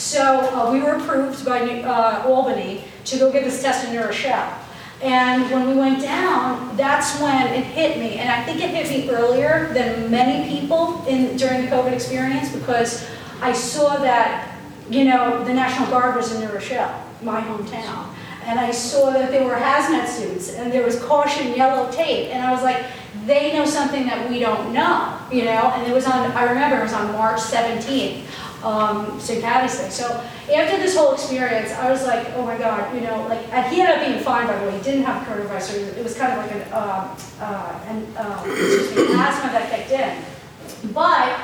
So 0.00 0.40
uh, 0.40 0.72
we 0.72 0.80
were 0.80 0.92
approved 0.92 1.44
by 1.44 1.60
uh, 1.82 2.22
Albany 2.26 2.84
to 3.04 3.18
go 3.18 3.30
get 3.30 3.44
this 3.44 3.60
test 3.60 3.86
in 3.86 3.92
New 3.92 4.00
Rochelle. 4.00 4.58
And 5.02 5.50
when 5.50 5.68
we 5.68 5.74
went 5.74 6.00
down, 6.00 6.74
that's 6.74 7.20
when 7.20 7.48
it 7.48 7.64
hit 7.64 7.98
me. 7.98 8.14
And 8.14 8.30
I 8.30 8.42
think 8.44 8.62
it 8.62 8.70
hit 8.70 8.88
me 8.88 9.10
earlier 9.10 9.70
than 9.74 10.10
many 10.10 10.48
people 10.48 11.04
in 11.06 11.36
during 11.36 11.62
the 11.62 11.68
COVID 11.68 11.92
experience 11.92 12.50
because 12.50 13.06
I 13.42 13.52
saw 13.52 13.96
that, 13.96 14.58
you 14.88 15.04
know, 15.04 15.44
the 15.44 15.52
National 15.52 15.90
Guard 15.90 16.16
was 16.16 16.34
in 16.34 16.40
New 16.40 16.54
Rochelle, 16.54 17.04
my 17.20 17.42
hometown 17.42 18.13
and 18.46 18.58
I 18.58 18.70
saw 18.70 19.10
that 19.10 19.30
there 19.30 19.44
were 19.44 19.54
hazmat 19.54 20.06
suits 20.06 20.54
and 20.54 20.72
there 20.72 20.84
was 20.84 21.02
caution 21.02 21.54
yellow 21.54 21.90
tape 21.90 22.30
and 22.32 22.44
I 22.44 22.52
was 22.52 22.62
like, 22.62 22.84
they 23.26 23.52
know 23.52 23.64
something 23.64 24.06
that 24.06 24.28
we 24.28 24.38
don't 24.38 24.72
know, 24.72 25.18
you 25.32 25.44
know? 25.44 25.72
And 25.74 25.90
it 25.90 25.94
was 25.94 26.06
on, 26.06 26.30
I 26.32 26.44
remember 26.44 26.78
it 26.78 26.82
was 26.82 26.92
on 26.92 27.12
March 27.12 27.40
17th, 27.40 28.22
um, 28.62 29.18
St. 29.18 29.42
Patty's 29.42 29.78
Day. 29.78 29.88
So 29.88 30.08
after 30.54 30.76
this 30.76 30.96
whole 30.96 31.14
experience, 31.14 31.72
I 31.72 31.90
was 31.90 32.04
like, 32.04 32.26
oh 32.34 32.44
my 32.44 32.58
God, 32.58 32.94
you 32.94 33.00
know, 33.00 33.26
like, 33.28 33.40
and 33.52 33.72
he 33.72 33.80
ended 33.80 33.96
up 33.96 34.06
being 34.06 34.22
fine 34.22 34.46
by 34.46 34.58
the 34.58 34.66
way, 34.66 34.76
he 34.76 34.82
didn't 34.82 35.04
have 35.04 35.26
coronavirus, 35.26 35.96
it 35.96 36.02
was 36.02 36.16
kind 36.16 36.32
of 36.32 36.38
like 36.38 36.52
an, 36.52 36.72
uh, 36.72 37.16
uh, 37.40 37.80
an 37.86 38.06
uh, 38.16 38.44
me, 38.44 39.14
asthma 39.14 39.52
that 39.52 39.70
kicked 39.70 39.90
in. 39.90 40.92
But 40.92 41.38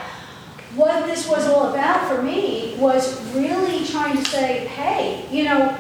what 0.77 1.07
this 1.07 1.29
was 1.29 1.49
all 1.49 1.73
about 1.73 2.09
for 2.09 2.23
me 2.23 2.77
was 2.79 3.21
really 3.35 3.87
trying 3.87 4.17
to 4.17 4.25
say, 4.25 4.67
hey, 4.67 5.27
you 5.31 5.45
know, 5.45 5.77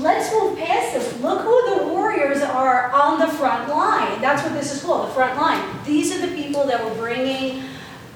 let's 0.00 0.32
move 0.32 0.58
past 0.58 0.94
this. 0.94 1.20
Look 1.20 1.42
who 1.42 1.76
the 1.76 1.88
warriors 1.88 2.42
are 2.42 2.90
on 2.92 3.20
the 3.20 3.26
front 3.26 3.68
line. 3.68 4.20
That's 4.20 4.42
what 4.42 4.54
this 4.54 4.74
is 4.74 4.82
called, 4.82 5.08
the 5.08 5.14
front 5.14 5.38
line. 5.38 5.62
These 5.84 6.14
are 6.14 6.26
the 6.26 6.34
people 6.34 6.64
that 6.66 6.82
were 6.82 6.94
bringing, 6.94 7.62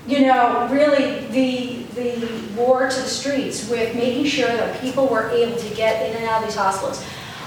you 0.07 0.23
know, 0.23 0.66
really 0.70 1.27
the, 1.27 1.83
the 1.94 2.27
war 2.57 2.88
to 2.88 2.97
the 2.97 3.09
streets 3.09 3.68
with 3.68 3.94
making 3.94 4.25
sure 4.25 4.49
that 4.49 4.81
people 4.81 5.07
were 5.07 5.31
able 5.31 5.57
to 5.57 5.75
get 5.75 6.09
in 6.09 6.16
and 6.16 6.25
out 6.25 6.42
of 6.42 6.49
these 6.49 6.57
hospitals. 6.57 7.05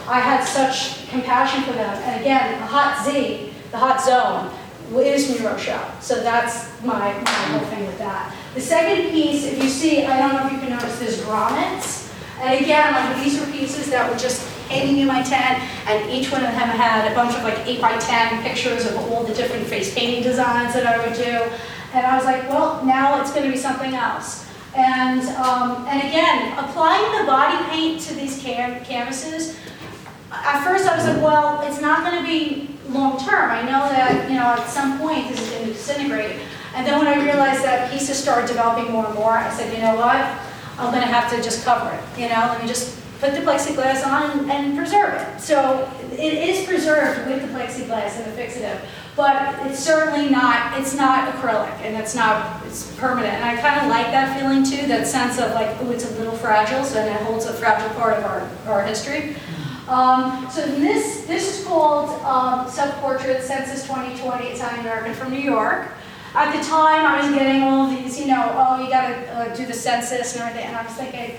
I 0.07 0.19
had 0.19 0.43
such 0.43 1.09
compassion 1.09 1.63
for 1.63 1.73
them. 1.73 1.95
And 2.03 2.21
again, 2.21 2.59
the 2.59 2.67
hot 2.67 3.03
Z, 3.05 3.53
the 3.71 3.77
hot 3.77 4.01
zone, 4.03 4.53
is 4.95 5.29
New 5.29 5.45
Rochelle. 5.45 5.99
So 5.99 6.21
that's 6.21 6.81
my, 6.81 7.11
my 7.11 7.29
whole 7.29 7.67
thing 7.67 7.85
with 7.85 7.97
that. 7.97 8.33
The 8.53 8.61
second 8.61 9.11
piece, 9.11 9.45
if 9.45 9.61
you 9.61 9.67
see, 9.67 10.05
I 10.05 10.17
don't 10.17 10.33
know 10.33 10.47
if 10.47 10.53
you 10.53 10.59
can 10.59 10.69
notice, 10.69 10.97
there's 10.99 11.21
grommets. 11.21 11.66
And 12.47 12.63
again, 12.63 12.93
like 12.93 13.21
these 13.21 13.37
were 13.37 13.45
pieces 13.51 13.89
that 13.89 14.09
were 14.09 14.17
just 14.17 14.47
hanging 14.69 14.99
in 14.99 15.07
my 15.07 15.21
tent, 15.21 15.61
and 15.85 16.09
each 16.09 16.31
one 16.31 16.45
of 16.45 16.51
them 16.51 16.69
had 16.69 17.11
a 17.11 17.13
bunch 17.13 17.35
of 17.35 17.43
like 17.43 17.59
eight 17.67 17.81
by 17.81 17.97
10 17.97 18.41
pictures 18.41 18.85
of 18.85 18.95
all 18.95 19.25
the 19.25 19.33
different 19.33 19.67
face 19.67 19.93
painting 19.93 20.23
designs 20.23 20.73
that 20.73 20.87
I 20.87 21.05
would 21.05 21.17
do. 21.17 21.43
And 21.93 22.05
I 22.05 22.15
was 22.15 22.23
like, 22.23 22.47
well, 22.47 22.85
now 22.85 23.19
it's 23.19 23.33
gonna 23.33 23.51
be 23.51 23.57
something 23.57 23.93
else. 23.95 24.47
And, 24.77 25.27
um, 25.35 25.85
and 25.89 25.99
again, 26.07 26.57
applying 26.57 27.19
the 27.19 27.25
body 27.27 27.61
paint 27.69 27.99
to 28.03 28.13
these 28.15 28.39
canvases, 28.39 29.57
at 30.31 30.63
first 30.63 30.87
I 30.87 30.95
was 30.95 31.05
like, 31.05 31.21
well, 31.21 31.67
it's 31.67 31.81
not 31.81 32.09
gonna 32.09 32.25
be 32.25 32.69
long-term. 32.87 33.51
I 33.51 33.63
know 33.63 33.89
that, 33.91 34.29
you 34.29 34.37
know, 34.37 34.45
at 34.45 34.69
some 34.69 34.99
point 34.99 35.27
this 35.27 35.41
is 35.41 35.49
gonna 35.49 35.65
disintegrate. 35.65 36.37
And 36.75 36.87
then 36.87 36.97
when 36.97 37.07
I 37.07 37.21
realized 37.21 37.61
that 37.65 37.91
pieces 37.91 38.17
started 38.17 38.47
developing 38.47 38.89
more 38.93 39.05
and 39.05 39.15
more, 39.15 39.31
I 39.31 39.51
said, 39.51 39.73
you 39.73 39.81
know 39.81 39.95
what? 39.95 40.46
I'm 40.77 40.93
gonna 40.93 41.05
have 41.05 41.29
to 41.31 41.41
just 41.41 41.65
cover 41.65 41.93
it, 41.95 42.19
you 42.19 42.29
know? 42.29 42.47
Let 42.51 42.61
me 42.61 42.67
just 42.67 42.97
put 43.19 43.33
the 43.33 43.39
plexiglass 43.39 44.05
on 44.05 44.49
and, 44.49 44.77
preserve 44.77 45.13
it. 45.13 45.41
So 45.41 45.91
it 46.11 46.33
is 46.33 46.65
preserved 46.67 47.27
with 47.27 47.41
the 47.41 47.47
plexiglass 47.47 48.17
and 48.17 48.31
the 48.31 48.41
fixative, 48.41 48.79
but 49.15 49.55
it's 49.65 49.79
certainly 49.79 50.29
not, 50.29 50.79
it's 50.79 50.93
not 50.93 51.33
acrylic 51.33 51.73
and 51.81 51.97
it's 51.97 52.13
not, 52.13 52.63
it's 52.65 52.95
permanent. 52.97 53.33
And 53.33 53.43
I 53.43 53.59
kind 53.59 53.81
of 53.81 53.89
like 53.89 54.07
that 54.07 54.39
feeling 54.39 54.63
too, 54.63 54.87
that 54.87 55.07
sense 55.07 55.39
of 55.39 55.51
like, 55.53 55.75
oh, 55.81 55.89
it's 55.89 56.09
a 56.09 56.13
little 56.19 56.37
fragile, 56.37 56.83
so 56.83 57.03
it 57.03 57.11
holds 57.23 57.45
a 57.45 57.53
fragile 57.53 57.89
part 57.95 58.13
of 58.13 58.25
our, 58.25 58.47
our 58.67 58.85
history. 58.85 59.35
Um, 59.87 60.47
so 60.51 60.65
this, 60.65 61.25
this 61.25 61.59
is 61.59 61.65
called 61.65 62.21
um, 62.23 62.69
Self-Portrait 62.69 63.41
Census 63.41 63.83
2020 63.83 64.47
Italian 64.47 64.81
American 64.81 65.13
from 65.15 65.31
New 65.31 65.39
York. 65.39 65.87
At 66.37 66.55
the 66.55 66.63
time, 66.63 67.03
I 67.03 67.19
was 67.19 67.33
getting 67.33 67.63
all 67.63 67.89
these, 67.89 68.19
you 68.19 68.27
know, 68.27 68.53
oh, 68.55 68.83
you 68.83 68.91
gotta 68.91 69.15
uh, 69.33 69.55
do 69.55 69.65
the 69.65 69.73
census 69.73 70.35
and 70.35 70.43
everything, 70.43 70.67
and 70.67 70.75
I 70.75 70.83
was 70.83 70.93
thinking, 70.93 71.35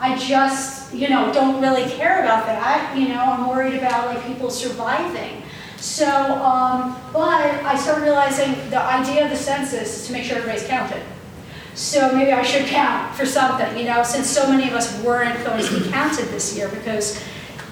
I 0.00 0.16
just, 0.16 0.94
you 0.94 1.10
know, 1.10 1.30
don't 1.34 1.60
really 1.60 1.84
care 1.90 2.22
about 2.24 2.46
that. 2.46 2.62
I, 2.62 2.98
you 2.98 3.08
know, 3.08 3.20
I'm 3.20 3.46
worried 3.46 3.74
about 3.74 4.06
like 4.06 4.24
people 4.26 4.48
surviving. 4.48 5.42
So, 5.76 6.08
um, 6.08 6.98
but 7.12 7.44
I 7.62 7.76
started 7.76 8.04
realizing 8.04 8.54
the 8.70 8.80
idea 8.80 9.24
of 9.24 9.30
the 9.30 9.36
census 9.36 10.00
is 10.00 10.06
to 10.06 10.14
make 10.14 10.24
sure 10.24 10.38
everybody's 10.38 10.66
counted. 10.66 11.02
So 11.74 12.14
maybe 12.14 12.32
I 12.32 12.42
should 12.42 12.64
count 12.68 13.14
for 13.14 13.26
something, 13.26 13.76
you 13.76 13.84
know, 13.84 14.02
since 14.02 14.30
so 14.30 14.50
many 14.50 14.66
of 14.68 14.74
us 14.74 14.98
weren't 15.04 15.44
going 15.44 15.62
to 15.62 15.78
be 15.78 15.90
counted 15.90 16.28
this 16.28 16.56
year 16.56 16.70
because 16.70 17.22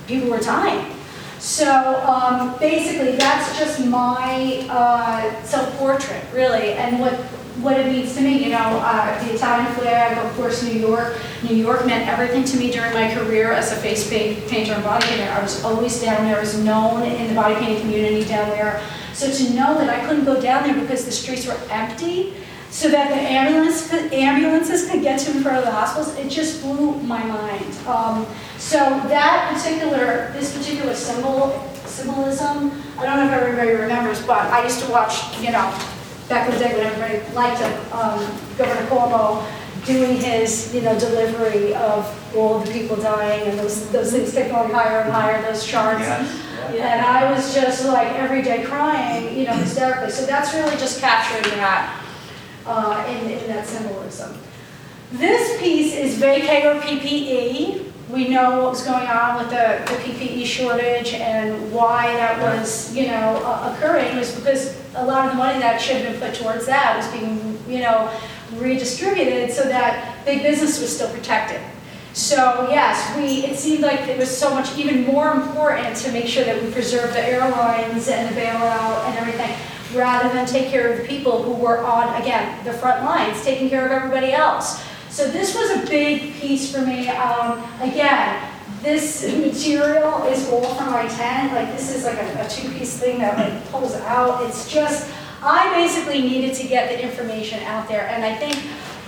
people 0.06 0.28
were 0.28 0.40
dying. 0.40 0.95
So 1.38 2.02
um, 2.06 2.58
basically, 2.58 3.16
that's 3.16 3.58
just 3.58 3.84
my 3.86 4.66
uh, 4.70 5.42
self-portrait, 5.44 6.24
really, 6.32 6.72
and 6.72 6.98
what 6.98 7.14
what 7.60 7.80
it 7.80 7.86
means 7.86 8.14
to 8.14 8.20
me. 8.20 8.44
You 8.44 8.50
know, 8.50 8.80
uh, 8.82 9.24
the 9.24 9.34
Italian 9.34 9.72
flag, 9.74 10.18
of 10.18 10.32
course, 10.34 10.62
New 10.62 10.78
York. 10.78 11.18
New 11.42 11.54
York 11.54 11.86
meant 11.86 12.08
everything 12.08 12.44
to 12.44 12.56
me 12.56 12.70
during 12.70 12.92
my 12.92 13.12
career 13.14 13.52
as 13.52 13.72
a 13.72 13.76
face 13.76 14.08
paint, 14.08 14.46
painter 14.48 14.72
and 14.74 14.84
body 14.84 15.06
painter. 15.06 15.30
I 15.30 15.42
was 15.42 15.62
always 15.64 16.00
down 16.00 16.24
there. 16.24 16.36
I 16.36 16.40
was 16.40 16.58
known 16.62 17.02
in 17.02 17.28
the 17.28 17.34
body 17.34 17.54
painting 17.54 17.80
community 17.80 18.24
down 18.24 18.48
there. 18.50 18.82
So 19.14 19.32
to 19.32 19.54
know 19.54 19.78
that 19.78 19.88
I 19.88 20.06
couldn't 20.06 20.26
go 20.26 20.40
down 20.40 20.64
there 20.64 20.78
because 20.78 21.06
the 21.06 21.12
streets 21.12 21.46
were 21.46 21.58
empty, 21.70 22.34
so 22.76 22.90
that 22.90 23.08
the 23.08 23.16
ambulance 23.16 23.88
could, 23.88 24.12
ambulances 24.12 24.90
could 24.90 25.00
get 25.00 25.18
to 25.18 25.30
in 25.30 25.42
front 25.42 25.56
of 25.56 25.64
the 25.64 25.70
hospitals, 25.70 26.14
it 26.18 26.28
just 26.28 26.60
blew 26.60 26.92
my 27.00 27.24
mind. 27.24 27.74
Um, 27.86 28.26
so 28.58 28.76
that 29.08 29.50
particular, 29.50 30.30
this 30.32 30.54
particular 30.54 30.94
symbol, 30.94 31.58
symbolism, 31.86 32.70
I 32.98 33.06
don't 33.06 33.16
know 33.16 33.28
if 33.28 33.32
everybody 33.32 33.70
remembers, 33.70 34.20
but 34.26 34.40
I 34.52 34.62
used 34.62 34.84
to 34.84 34.90
watch, 34.90 35.40
you 35.40 35.52
know, 35.52 35.72
back 36.28 36.50
in 36.50 36.52
the 36.52 36.58
day 36.58 36.76
when 36.76 36.86
everybody 36.86 37.34
liked 37.34 37.62
um, 37.94 38.20
Governor 38.58 38.86
Cuomo 38.90 39.42
doing 39.86 40.18
his, 40.18 40.74
you 40.74 40.82
know, 40.82 40.98
delivery 40.98 41.74
of 41.76 42.04
all 42.36 42.58
the 42.58 42.70
people 42.70 42.96
dying 42.96 43.48
and 43.48 43.58
those, 43.58 43.90
those 43.90 44.12
things 44.12 44.34
kept 44.34 44.50
going 44.50 44.70
higher 44.70 45.00
and 45.00 45.10
higher, 45.10 45.40
those 45.40 45.64
charts. 45.64 46.00
Yes. 46.02 46.74
And 46.74 47.00
I 47.00 47.32
was 47.32 47.54
just 47.54 47.86
like 47.86 48.08
every 48.16 48.42
day 48.42 48.64
crying, 48.64 49.34
you 49.34 49.46
know, 49.46 49.54
hysterically. 49.54 50.10
So 50.10 50.26
that's 50.26 50.52
really 50.52 50.76
just 50.76 51.00
capturing 51.00 51.56
that 51.56 52.02
uh, 52.66 53.04
in, 53.08 53.30
in 53.30 53.46
that 53.48 53.66
symbolism. 53.66 54.36
This 55.12 55.60
piece 55.60 55.94
is 55.94 56.20
vacay 56.20 56.64
or 56.64 56.80
PPE. 56.80 57.84
We 58.10 58.28
know 58.28 58.62
what 58.62 58.70
was 58.70 58.84
going 58.84 59.06
on 59.06 59.38
with 59.38 59.50
the, 59.50 59.82
the 59.86 59.98
PPE 60.02 60.44
shortage 60.44 61.14
and 61.14 61.72
why 61.72 62.12
that 62.14 62.40
was, 62.40 62.94
you 62.94 63.06
know, 63.06 63.42
uh, 63.44 63.74
occurring 63.74 64.16
was 64.16 64.34
because 64.34 64.76
a 64.94 65.04
lot 65.04 65.26
of 65.26 65.32
the 65.32 65.38
money 65.38 65.58
that 65.60 65.80
should 65.80 65.96
have 65.96 66.12
been 66.12 66.20
put 66.20 66.38
towards 66.38 66.66
that 66.66 66.96
was 66.96 67.06
being, 67.12 67.58
you 67.68 67.80
know, 67.80 68.10
redistributed 68.54 69.52
so 69.52 69.64
that 69.64 70.24
big 70.24 70.42
business 70.42 70.80
was 70.80 70.94
still 70.94 71.12
protected. 71.12 71.60
So 72.12 72.68
yes, 72.70 73.14
we, 73.16 73.44
it 73.44 73.58
seemed 73.58 73.82
like 73.82 74.00
it 74.08 74.16
was 74.18 74.34
so 74.34 74.54
much 74.54 74.76
even 74.78 75.04
more 75.04 75.32
important 75.32 75.96
to 75.96 76.12
make 76.12 76.26
sure 76.26 76.44
that 76.44 76.62
we 76.62 76.70
preserve 76.70 77.12
the 77.12 77.20
airlines 77.20 78.08
and 78.08 78.34
the 78.34 78.40
bailout 78.40 79.04
and 79.04 79.18
everything, 79.18 79.54
rather 79.94 80.28
than 80.32 80.46
take 80.46 80.68
care 80.68 80.92
of 80.92 80.98
the 80.98 81.06
people 81.06 81.42
who 81.42 81.52
were 81.52 81.84
on, 81.84 82.20
again, 82.20 82.64
the 82.64 82.72
front 82.72 83.04
lines, 83.04 83.42
taking 83.44 83.68
care 83.68 83.86
of 83.86 83.92
everybody 83.92 84.32
else. 84.32 84.82
So 85.10 85.28
this 85.28 85.54
was 85.54 85.70
a 85.70 85.86
big 85.88 86.34
piece 86.34 86.74
for 86.74 86.82
me. 86.82 87.08
Um, 87.08 87.62
again, 87.80 88.52
this 88.82 89.22
material 89.36 90.24
is 90.24 90.48
all 90.50 90.74
from 90.74 90.90
my 90.90 91.06
tent. 91.08 91.52
Like 91.52 91.72
this 91.72 91.94
is 91.94 92.04
like 92.04 92.18
a, 92.18 92.44
a 92.44 92.48
two-piece 92.48 92.98
thing 92.98 93.18
that 93.20 93.38
like 93.38 93.70
pulls 93.70 93.94
out. 93.94 94.44
It's 94.46 94.70
just, 94.70 95.10
I 95.42 95.72
basically 95.74 96.20
needed 96.20 96.54
to 96.56 96.66
get 96.66 96.90
the 96.90 97.02
information 97.02 97.62
out 97.64 97.88
there. 97.88 98.08
And 98.08 98.24
I 98.24 98.34
think 98.36 98.56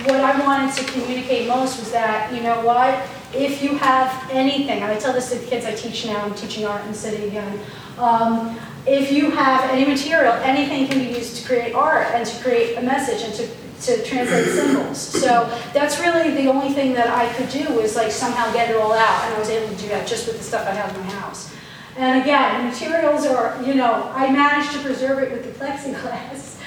what 0.09 0.21
I 0.21 0.41
wanted 0.41 0.75
to 0.77 0.93
communicate 0.93 1.49
most 1.49 1.79
was 1.79 1.91
that, 1.93 2.33
you 2.33 2.43
know 2.43 2.65
what, 2.65 3.07
if 3.35 3.63
you 3.63 3.77
have 3.77 4.31
anything, 4.31 4.81
and 4.81 4.85
I 4.85 4.97
tell 4.97 5.13
this 5.13 5.31
to 5.31 5.39
the 5.39 5.47
kids 5.47 5.67
I 5.67 5.75
teach 5.75 6.07
now, 6.07 6.25
I'm 6.25 6.35
teaching 6.35 6.65
art 6.65 6.83
in 6.83 6.93
the 6.93 6.97
city 6.97 7.27
again. 7.27 7.61
Um, 7.99 8.59
if 8.89 9.13
you 9.13 9.31
have 9.31 9.71
any 9.71 9.85
material, 9.85 10.33
anything 10.35 10.89
can 10.89 10.99
be 10.99 11.19
used 11.19 11.37
to 11.37 11.47
create 11.47 11.75
art 11.75 12.09
and 12.15 12.27
to 12.27 12.43
create 12.43 12.77
a 12.79 12.83
message 12.83 13.23
and 13.23 13.35
to, 13.35 13.47
to 13.87 14.05
translate 14.05 14.47
symbols. 14.55 14.99
So 14.99 15.45
that's 15.75 16.01
really 16.01 16.31
the 16.31 16.49
only 16.49 16.73
thing 16.73 16.95
that 16.95 17.09
I 17.09 17.33
could 17.35 17.51
do 17.51 17.73
was 17.75 17.97
like 17.97 18.11
somehow 18.11 18.51
get 18.53 18.71
it 18.71 18.77
all 18.77 18.93
out, 18.93 19.25
and 19.25 19.35
I 19.35 19.39
was 19.39 19.51
able 19.51 19.69
to 19.69 19.81
do 19.81 19.89
that 19.89 20.07
just 20.07 20.27
with 20.27 20.39
the 20.39 20.45
stuff 20.45 20.67
I 20.67 20.73
have 20.73 20.95
in 20.97 21.03
my 21.03 21.13
house. 21.13 21.55
And 21.97 22.23
again, 22.23 22.67
materials 22.67 23.27
are, 23.27 23.61
you 23.63 23.75
know, 23.75 24.11
I 24.15 24.31
managed 24.31 24.73
to 24.73 24.79
preserve 24.79 25.19
it 25.19 25.33
with 25.33 25.45
the 25.45 25.65
plexiglass. 25.65 26.55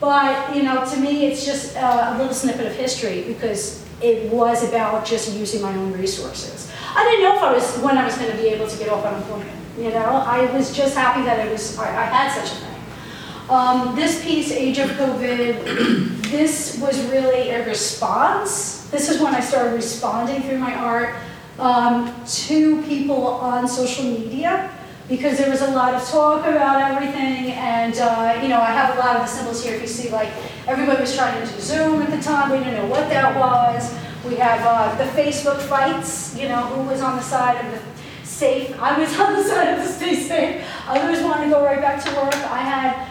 But, 0.00 0.56
you 0.56 0.62
know, 0.62 0.82
to 0.82 0.96
me, 0.98 1.26
it's 1.26 1.44
just 1.44 1.76
a 1.76 2.16
little 2.18 2.32
snippet 2.32 2.66
of 2.66 2.74
history 2.74 3.22
because 3.22 3.84
it 4.00 4.30
was 4.32 4.66
about 4.66 5.04
just 5.04 5.32
using 5.34 5.60
my 5.60 5.74
own 5.76 5.92
resources. 5.92 6.70
I 6.94 7.04
didn't 7.04 7.22
know 7.22 7.36
if 7.36 7.42
I 7.42 7.52
was, 7.52 7.78
when 7.82 7.98
I 7.98 8.04
was 8.04 8.16
going 8.16 8.30
to 8.30 8.36
be 8.36 8.48
able 8.48 8.66
to 8.66 8.78
get 8.78 8.88
off 8.88 9.04
unemployment, 9.04 9.63
you 9.78 9.90
know? 9.90 10.22
I 10.26 10.50
was 10.56 10.74
just 10.74 10.96
happy 10.96 11.22
that 11.22 11.46
it 11.46 11.50
was, 11.50 11.78
I, 11.78 11.88
I 11.88 12.04
had 12.04 12.32
such 12.32 12.52
a 12.52 12.60
thing. 12.60 12.74
Um, 13.48 13.94
this 13.94 14.24
piece, 14.24 14.50
Age 14.50 14.78
of 14.78 14.90
COVID, 14.90 16.30
this 16.30 16.78
was 16.80 17.04
really 17.10 17.50
a 17.50 17.66
response. 17.66 18.88
This 18.90 19.10
is 19.10 19.20
when 19.20 19.34
I 19.34 19.40
started 19.40 19.74
responding 19.74 20.42
through 20.42 20.58
my 20.58 20.74
art 20.74 21.14
um, 21.58 22.14
to 22.26 22.82
people 22.82 23.26
on 23.26 23.68
social 23.68 24.04
media 24.04 24.70
because 25.08 25.36
there 25.36 25.50
was 25.50 25.60
a 25.60 25.70
lot 25.72 25.94
of 25.94 26.02
talk 26.08 26.46
about 26.46 26.80
everything 26.80 27.52
and 27.52 27.98
uh, 27.98 28.40
you 28.42 28.48
know 28.48 28.60
I 28.60 28.70
have 28.70 28.96
a 28.96 28.98
lot 28.98 29.16
of 29.16 29.22
the 29.22 29.26
symbols 29.26 29.62
here 29.62 29.74
if 29.74 29.82
you 29.82 29.86
see 29.86 30.08
like 30.10 30.30
everybody 30.66 31.00
was 31.00 31.14
trying 31.14 31.46
to 31.46 31.52
do 31.52 31.60
Zoom 31.60 32.00
at 32.02 32.10
the 32.10 32.22
time 32.22 32.50
we 32.50 32.58
didn't 32.58 32.74
know 32.74 32.86
what 32.86 33.08
that 33.10 33.36
was 33.36 33.94
we 34.24 34.36
have 34.36 34.60
uh, 34.64 34.96
the 34.96 35.04
Facebook 35.10 35.60
fights 35.60 36.36
you 36.38 36.48
know 36.48 36.62
who 36.62 36.88
was 36.88 37.02
on 37.02 37.16
the 37.16 37.22
side 37.22 37.62
of 37.66 37.72
the 37.72 37.93
safe 38.34 38.76
I 38.80 38.98
was 38.98 39.18
on 39.18 39.34
the 39.34 39.44
side 39.44 39.78
of 39.78 39.84
the 39.84 39.90
stay 39.90 40.16
safe 40.16 40.64
others 40.86 41.22
wanted 41.22 41.44
to 41.44 41.50
go 41.50 41.64
right 41.64 41.80
back 41.80 42.02
to 42.04 42.10
work 42.16 42.34
I 42.34 42.58
had 42.58 43.08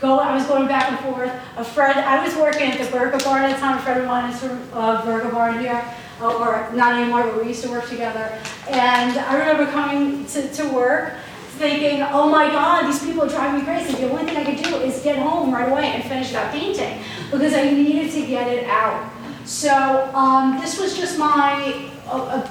go 0.00 0.18
I 0.18 0.34
was 0.34 0.46
going 0.46 0.66
back 0.66 0.90
and 0.90 0.98
forth 1.00 1.32
a 1.56 1.64
friend 1.64 1.98
I 2.00 2.24
was 2.24 2.34
working 2.36 2.70
at 2.72 2.78
the 2.84 2.90
Burger 2.90 3.18
Bar 3.24 3.38
at 3.38 3.54
the 3.54 3.60
time 3.60 3.78
a 3.78 3.82
friend 3.82 4.00
of 4.00 4.06
mine 4.06 4.32
is 4.32 4.40
from 4.40 4.60
uh, 4.72 5.04
Burger 5.04 5.30
Bar 5.30 5.58
here 5.58 5.82
uh, 6.20 6.36
or 6.36 6.74
not 6.74 6.98
anymore, 6.98 7.22
but 7.22 7.40
we 7.40 7.48
used 7.48 7.62
to 7.62 7.70
work 7.70 7.88
together. 7.88 8.38
And 8.68 9.16
I 9.18 9.38
remember 9.38 9.70
coming 9.70 10.26
to, 10.26 10.52
to 10.54 10.68
work 10.72 11.14
thinking, 11.58 12.02
oh 12.02 12.28
my 12.28 12.48
God, 12.48 12.86
these 12.86 13.04
people 13.04 13.26
drive 13.26 13.58
me 13.58 13.64
crazy. 13.64 13.94
The 13.94 14.10
only 14.10 14.24
thing 14.24 14.36
I 14.36 14.44
could 14.44 14.62
do 14.62 14.76
is 14.76 15.02
get 15.02 15.18
home 15.18 15.52
right 15.52 15.68
away 15.68 15.86
and 15.86 16.04
finish 16.04 16.32
that 16.32 16.52
painting 16.52 17.02
because 17.30 17.52
I 17.54 17.70
needed 17.70 18.12
to 18.12 18.26
get 18.26 18.48
it 18.48 18.64
out. 18.68 19.12
So 19.44 20.10
um, 20.14 20.60
this 20.60 20.78
was 20.78 20.96
just 20.96 21.18
my 21.18 21.90
a 22.10 22.50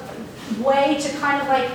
way 0.62 0.98
to 1.00 1.17
kind 1.17 1.41
of 1.41 1.48
like 1.48 1.70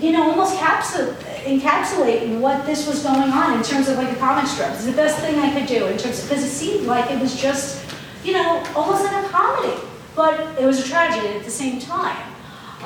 you 0.00 0.12
know, 0.12 0.30
almost 0.30 0.56
capsul- 0.58 1.14
encapsulate 1.44 2.40
what 2.40 2.64
this 2.66 2.86
was 2.86 3.02
going 3.02 3.30
on 3.30 3.58
in 3.58 3.64
terms 3.64 3.88
of 3.88 3.96
like 3.96 4.10
a 4.10 4.16
comic 4.16 4.46
strip. 4.46 4.70
It's 4.70 4.84
the 4.84 4.92
best 4.92 5.18
thing 5.18 5.38
I 5.38 5.52
could 5.58 5.66
do 5.66 5.86
in 5.86 5.98
terms, 5.98 6.22
because 6.22 6.44
it 6.44 6.50
seemed 6.50 6.86
like 6.86 7.10
it 7.10 7.20
was 7.20 7.40
just, 7.40 7.84
you 8.24 8.32
know, 8.32 8.62
almost 8.76 9.04
like 9.04 9.24
a 9.24 9.28
comedy, 9.28 9.80
but 10.14 10.58
it 10.60 10.66
was 10.66 10.84
a 10.84 10.88
tragedy 10.88 11.28
at 11.28 11.44
the 11.44 11.50
same 11.50 11.80
time. 11.80 12.24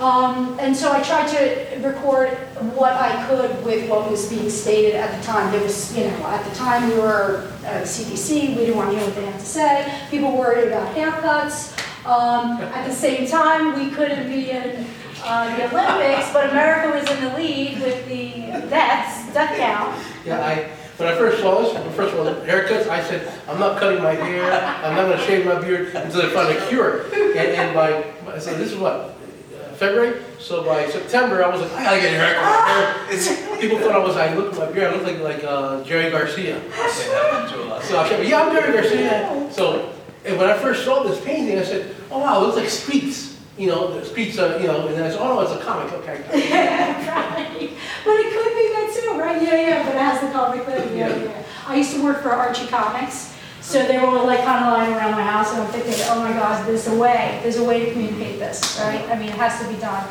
Um, 0.01 0.57
and 0.59 0.75
so 0.75 0.90
I 0.90 1.03
tried 1.03 1.29
to 1.29 1.87
record 1.87 2.31
what 2.75 2.92
I 2.94 3.27
could 3.29 3.64
with 3.64 3.88
what 3.90 4.11
was 4.11 4.29
being 4.29 4.48
stated 4.48 4.94
at 4.94 5.16
the 5.16 5.25
time. 5.25 5.53
There 5.53 5.62
was, 5.62 5.96
you 5.96 6.05
know, 6.05 6.27
at 6.27 6.48
the 6.48 6.55
time 6.57 6.88
we 6.88 6.96
were 6.96 7.53
uh, 7.64 7.83
CDC, 7.83 8.48
we 8.48 8.55
didn't 8.55 8.77
want 8.77 8.90
to 8.90 8.96
hear 8.96 9.07
what 9.07 9.14
they 9.14 9.25
had 9.27 9.38
to 9.38 9.46
say. 9.46 10.01
People 10.11 10.37
worried 10.37 10.68
about 10.68 10.96
haircuts. 10.96 11.79
Um, 12.07 12.61
at 12.62 12.88
the 12.88 12.94
same 12.94 13.29
time, 13.29 13.79
we 13.79 13.94
couldn't 13.94 14.29
be 14.29 14.51
in 14.51 14.87
uh, 15.24 15.56
the 15.56 15.70
Olympics, 15.70 16.32
but 16.32 16.50
America 16.50 16.98
was 16.98 17.08
in 17.11 17.24
the 17.24 17.37
lead 17.37 17.80
with 17.80 18.06
the 18.08 18.68
deaths, 18.68 19.32
death 19.32 19.56
count. 19.56 19.98
Yeah, 20.24 20.44
I, 20.44 20.68
when 20.98 21.08
I 21.08 21.16
first 21.16 21.40
saw 21.40 21.62
this, 21.62 21.96
first 21.96 22.14
of 22.14 22.20
all, 22.20 22.35
haircuts, 22.44 22.88
I 22.88 23.02
said, 23.02 23.32
I'm 23.48 23.58
not 23.58 23.78
cutting 23.80 24.02
my 24.02 24.14
hair, 24.14 24.52
I'm 24.85 24.94
not 24.96 25.11
gonna 25.11 25.24
shave 25.26 25.44
my 25.46 25.61
beard 25.61 25.94
until 25.94 26.22
they 26.22 26.28
find 26.30 26.56
a 26.56 26.66
cure. 26.68 27.02
And, 27.12 27.37
and 27.37 27.74
by, 27.74 28.04
I 28.32 28.38
said, 28.38 28.58
this 28.58 28.72
is 28.72 28.78
what, 28.78 28.92
uh, 28.94 29.72
February? 29.74 30.22
So 30.38 30.64
by 30.64 30.88
September, 30.88 31.44
I 31.44 31.48
was 31.48 31.61
like, 31.62 31.72
I 31.72 31.85
gotta 31.85 32.00
get 32.00 32.14
a 32.14 32.16
haircut. 32.16 32.68
Hair- 32.68 33.14
it's- 33.14 33.48
People 33.62 33.78
thought 33.78 33.92
I 33.92 33.98
was, 33.98 34.16
I 34.16 34.35
looked 34.35 34.54
at 34.58 34.66
my 34.68 34.72
beard, 34.72 34.92
I 34.92 34.96
looked 34.96 35.06
like, 35.06 35.20
like, 35.20 35.44
uh, 35.44 35.85
Jerry 35.85 36.11
Garcia. 36.11 36.61
So 36.72 37.98
I 37.98 38.08
said, 38.08 38.26
yeah, 38.26 38.42
I'm 38.42 38.52
Jerry 38.52 38.72
Garcia. 38.72 39.48
So, 39.52 39.92
and 40.24 40.37
when 40.38 40.48
I 40.50 40.56
first 40.58 40.85
saw 40.85 41.02
this 41.04 41.20
painting, 41.24 41.58
I 41.58 41.62
said, 41.62 41.94
oh 42.11 42.18
wow, 42.18 42.38
it 42.42 42.46
looks 42.46 42.56
like 42.56 42.68
Speaks. 42.68 43.32
You 43.59 43.67
know, 43.67 43.99
the 43.99 44.05
Speaks, 44.05 44.38
uh, 44.38 44.59
you 44.61 44.67
know, 44.67 44.87
and 44.87 44.97
then 44.97 45.05
I 45.05 45.11
said, 45.11 45.21
oh 45.21 45.35
no, 45.35 45.41
it's 45.41 45.53
a 45.53 45.62
comic, 45.62 45.93
okay. 45.93 46.23
right. 46.33 47.71
But 48.05 48.17
it 48.17 48.33
could 48.33 48.55
be 48.57 48.69
that 48.73 48.99
too, 48.99 49.21
right? 49.21 49.43
Yeah, 49.43 49.61
yeah, 49.61 49.83
but 49.85 49.95
it 49.95 50.01
has 50.01 50.21
the 50.23 50.31
comic 50.31 50.65
thing, 50.65 50.97
yeah, 50.97 51.15
yeah. 51.15 51.43
I 51.67 51.77
used 51.77 51.95
to 51.95 52.03
work 52.03 52.23
for 52.23 52.31
Archie 52.31 52.67
Comics, 52.67 53.37
so 53.61 53.87
they 53.87 53.99
were 53.99 54.23
like 54.23 54.43
kind 54.45 54.65
of 54.65 54.73
lying 54.73 54.95
around 54.95 55.12
my 55.12 55.23
house, 55.23 55.53
and 55.53 55.62
I'm 55.62 55.71
thinking, 55.71 55.95
oh 56.09 56.21
my 56.21 56.33
God, 56.33 56.67
there's 56.67 56.88
a 56.88 56.95
way, 56.95 57.41
there's 57.43 57.59
a 57.59 57.65
way 57.65 57.85
to 57.85 57.93
communicate 57.93 58.38
this, 58.38 58.81
right? 58.81 59.07
I 59.11 59.19
mean, 59.19 59.29
it 59.29 59.35
has 59.35 59.61
to 59.61 59.69
be 59.69 59.79
done. 59.79 60.09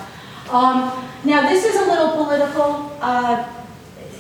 Um, 0.52 1.10
now, 1.24 1.48
this 1.48 1.66
is 1.66 1.76
a 1.76 1.86
little 1.86 2.24
political, 2.24 2.96
uh, 3.02 3.48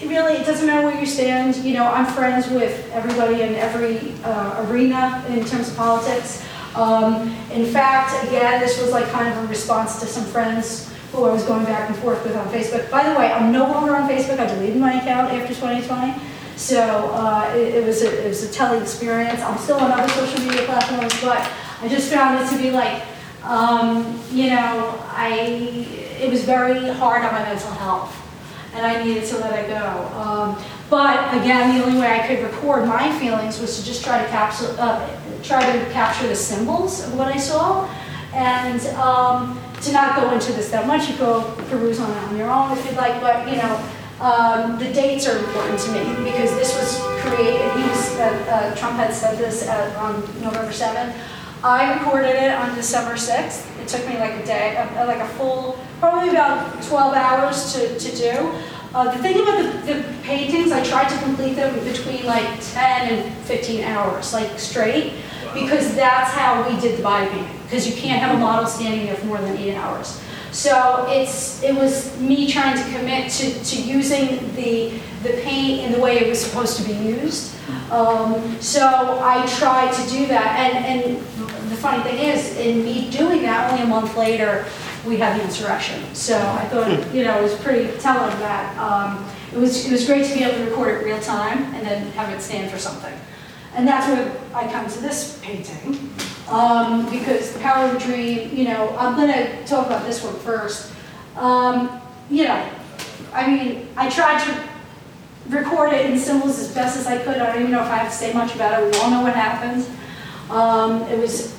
it 0.02 0.08
really, 0.08 0.34
it 0.34 0.46
doesn't 0.46 0.66
matter 0.66 0.88
where 0.88 1.00
you 1.00 1.06
stand, 1.06 1.58
you 1.58 1.74
know, 1.74 1.86
I'm 1.86 2.06
friends 2.06 2.48
with 2.50 2.92
everybody 2.92 3.42
in 3.42 3.54
every 3.56 4.14
uh, 4.24 4.66
arena 4.68 5.24
in 5.30 5.46
terms 5.46 5.70
of 5.70 5.78
politics. 5.78 6.44
Um, 6.76 7.36
in 7.52 7.66
fact, 7.66 8.24
again, 8.28 8.62
this 8.62 8.82
was 8.82 8.92
like 8.92 9.10
kind 9.12 9.28
of 9.28 9.44
a 9.44 9.48
response 9.48 10.00
to 10.00 10.06
some 10.06 10.26
friends 10.26 10.94
who 11.12 11.26
I 11.26 11.32
was 11.32 11.44
going 11.44 11.66
back 11.66 11.90
and 11.90 11.98
forth 12.00 12.24
with 12.24 12.36
on 12.36 12.48
Facebook. 12.48 12.90
By 12.90 13.08
the 13.08 13.20
way, 13.20 13.32
I'm 13.32 13.52
no 13.52 13.64
longer 13.70 13.96
on 13.96 14.10
Facebook. 14.10 14.40
I 14.40 14.46
deleted 14.48 14.78
my 14.78 14.94
account 14.94 15.32
after 15.34 15.54
2020. 15.54 16.16
So 16.56 17.12
uh, 17.14 17.52
it, 17.56 17.76
it 17.76 17.86
was 17.86 18.02
a, 18.04 18.26
it 18.26 18.28
was 18.30 18.44
a 18.44 18.52
telling 18.52 18.82
experience. 18.82 19.42
I'm 19.42 19.58
still 19.58 19.78
on 19.78 19.92
other 19.92 20.08
social 20.10 20.46
media 20.46 20.64
platforms, 20.64 21.20
but 21.22 21.50
I 21.82 21.88
just 21.88 22.12
found 22.12 22.44
it 22.44 22.50
to 22.52 22.62
be 22.62 22.72
like, 22.72 23.04
um, 23.44 24.22
you 24.32 24.52
know, 24.52 25.04
I 25.10 25.88
it 26.22 26.30
was 26.30 26.44
very 26.44 26.88
hard 26.90 27.26
on 27.26 27.34
my 27.34 27.42
mental 27.42 27.72
health, 27.72 28.16
and 28.76 28.86
I 28.86 29.04
needed 29.04 29.26
to 29.26 29.38
let 29.40 29.66
it 29.66 29.68
go. 29.68 30.08
Um, 30.20 30.64
but 30.90 31.34
again, 31.34 31.78
the 31.78 31.84
only 31.84 32.00
way 32.00 32.20
I 32.20 32.28
could 32.28 32.44
record 32.44 32.88
my 32.88 33.18
feelings 33.18 33.60
was 33.60 33.80
to 33.80 33.86
just 33.86 34.04
try 34.04 34.22
to 34.22 34.28
capture, 34.30 34.76
uh, 34.78 35.20
try 35.44 35.62
to 35.72 35.92
capture 35.92 36.28
the 36.28 36.36
symbols 36.36 37.06
of 37.06 37.18
what 37.18 37.28
I 37.28 37.38
saw, 37.38 37.90
and 38.34 38.80
um, 38.98 39.60
to 39.82 39.92
not 39.92 40.16
go 40.16 40.32
into 40.32 40.54
this 40.54 40.70
that 40.70 40.88
much. 40.88 41.10
You 41.10 41.18
go 41.18 41.42
peruse 41.70 42.00
on 42.00 42.12
on 42.12 42.38
your 42.38 42.50
own 42.50 42.78
if 42.78 42.86
you'd 42.86 42.98
like, 42.98 43.20
but 43.22 43.48
you 43.50 43.58
know, 43.58 43.90
um, 44.20 44.80
the 44.80 44.92
dates 44.94 45.28
are 45.28 45.38
important 45.38 45.80
to 45.80 45.92
me 45.92 46.32
because 46.32 46.52
this 46.56 46.76
was 46.78 47.00
created. 47.22 47.72
He 47.74 47.84
was 47.84 48.20
uh, 48.20 48.46
uh, 48.50 48.76
Trump 48.76 48.98
had 48.98 49.14
said 49.14 49.38
this 49.38 49.68
uh, 49.68 49.96
on 50.00 50.22
November 50.42 50.72
seventh. 50.72 51.16
I 51.64 51.94
recorded 51.94 52.36
it 52.36 52.52
on 52.52 52.76
December 52.76 53.18
sixth. 53.18 53.68
It 53.80 53.88
took 53.88 54.08
me 54.08 54.18
like 54.18 54.34
a 54.34 54.46
day, 54.46 54.78
uh, 54.78 55.06
like 55.06 55.20
a 55.20 55.28
full, 55.30 55.80
probably 56.00 56.30
about 56.30 56.82
twelve 56.84 57.14
hours 57.14 57.74
to, 57.74 57.98
to 58.00 58.18
do. 58.18 58.52
Uh, 58.94 59.10
the 59.16 59.24
thing 59.24 59.40
about 59.42 59.86
the, 59.86 59.94
the 59.94 60.04
paintings, 60.22 60.72
I 60.74 60.84
tried 60.84 61.08
to 61.08 61.18
complete 61.20 61.54
them 61.54 61.74
between 61.86 62.26
like 62.26 62.46
10 62.74 63.08
and 63.08 63.38
15 63.46 63.86
hours, 63.86 64.34
like 64.34 64.60
straight, 64.60 65.14
because 65.54 65.96
that's 65.96 66.32
how 66.32 66.68
we 66.68 66.80
did 66.80 66.98
the 66.98 67.04
body 67.04 67.30
painting. 67.30 67.60
Because 67.64 67.88
you 67.88 68.00
can't 68.00 68.22
have 68.22 68.36
a 68.36 68.40
model 68.40 68.68
standing 68.68 69.06
there 69.06 69.16
for 69.16 69.26
more 69.26 69.38
than 69.38 69.58
eight 69.58 69.76
hours. 69.76 70.22
So 70.52 71.06
it's 71.10 71.64
it 71.64 71.74
was 71.74 72.20
me 72.20 72.52
trying 72.52 72.78
to 72.78 72.84
commit 72.98 73.32
to, 73.32 73.64
to 73.64 73.82
using 73.82 74.54
the 74.56 75.00
the 75.24 75.42
paint 75.44 75.86
in 75.86 75.92
the 75.94 76.00
way 76.00 76.20
it 76.20 76.28
was 76.28 76.44
supposed 76.44 76.78
to 76.78 76.84
be 76.84 76.94
used. 76.94 77.56
Um, 77.90 78.60
so 78.60 79.20
I 79.22 79.46
tried 79.58 79.94
to 79.94 80.10
do 80.10 80.28
that, 80.28 80.60
and 80.60 80.86
and 80.86 81.18
the 81.72 81.78
funny 81.78 82.04
thing 82.04 82.20
is, 82.20 82.58
in 82.58 82.84
me 82.84 83.10
doing 83.12 83.44
that, 83.44 83.72
only 83.72 83.84
a 83.84 83.88
month 83.88 84.18
later, 84.18 84.66
we 85.06 85.18
had 85.18 85.40
the 85.40 85.44
insurrection. 85.44 86.04
So 86.14 86.38
I 86.38 86.66
thought, 86.66 87.14
you 87.14 87.24
know, 87.24 87.40
it 87.40 87.44
was 87.44 87.56
pretty 87.60 87.98
telling 88.00 88.38
that 88.40 88.78
um, 88.78 89.26
it 89.54 89.58
was 89.58 89.86
it 89.86 89.92
was 89.92 90.06
great 90.06 90.26
to 90.28 90.34
be 90.34 90.44
able 90.44 90.58
to 90.58 90.70
record 90.70 91.02
it 91.02 91.06
real 91.06 91.20
time 91.22 91.60
and 91.76 91.88
then 91.88 92.12
have 92.12 92.30
it 92.34 92.42
stand 92.42 92.70
for 92.70 92.78
something. 92.78 93.14
And 93.76 93.88
that's 93.88 94.08
where 94.08 94.32
I 94.54 94.70
come 94.72 94.90
to 94.90 95.00
this 95.00 95.40
painting, 95.42 96.14
um, 96.50 97.10
because 97.10 97.54
the 97.54 97.60
power 97.60 97.88
of 97.88 97.96
a 97.96 98.00
dream. 98.00 98.54
You 98.54 98.66
know, 98.66 98.96
I'm 98.98 99.16
gonna 99.16 99.66
talk 99.66 99.86
about 99.88 100.06
this 100.06 100.24
one 100.24 100.36
first. 100.36 100.92
Um, 101.38 102.02
you 102.30 102.44
know, 102.44 102.70
I 103.34 103.48
mean, 103.48 103.88
I 103.96 104.10
tried 104.10 104.44
to 104.44 104.70
record 105.50 105.94
it 105.94 106.10
in 106.10 106.20
symbols 106.20 106.60
as 106.60 106.74
best 106.74 106.98
as 106.98 107.08
I 107.08 107.18
could. 107.18 107.38
I 107.38 107.48
don't 107.48 107.62
even 107.62 107.72
know 107.72 107.82
if 107.82 107.88
I 107.88 107.98
have 107.98 108.12
to 108.12 108.18
say 108.18 108.34
much 108.34 108.56
about 108.56 108.82
it. 108.82 108.94
We 108.94 109.00
all 109.00 109.10
know 109.10 109.22
what 109.22 109.36
happened. 109.36 109.86
Um, 110.50 111.04
it 111.04 111.18
was 111.18 111.56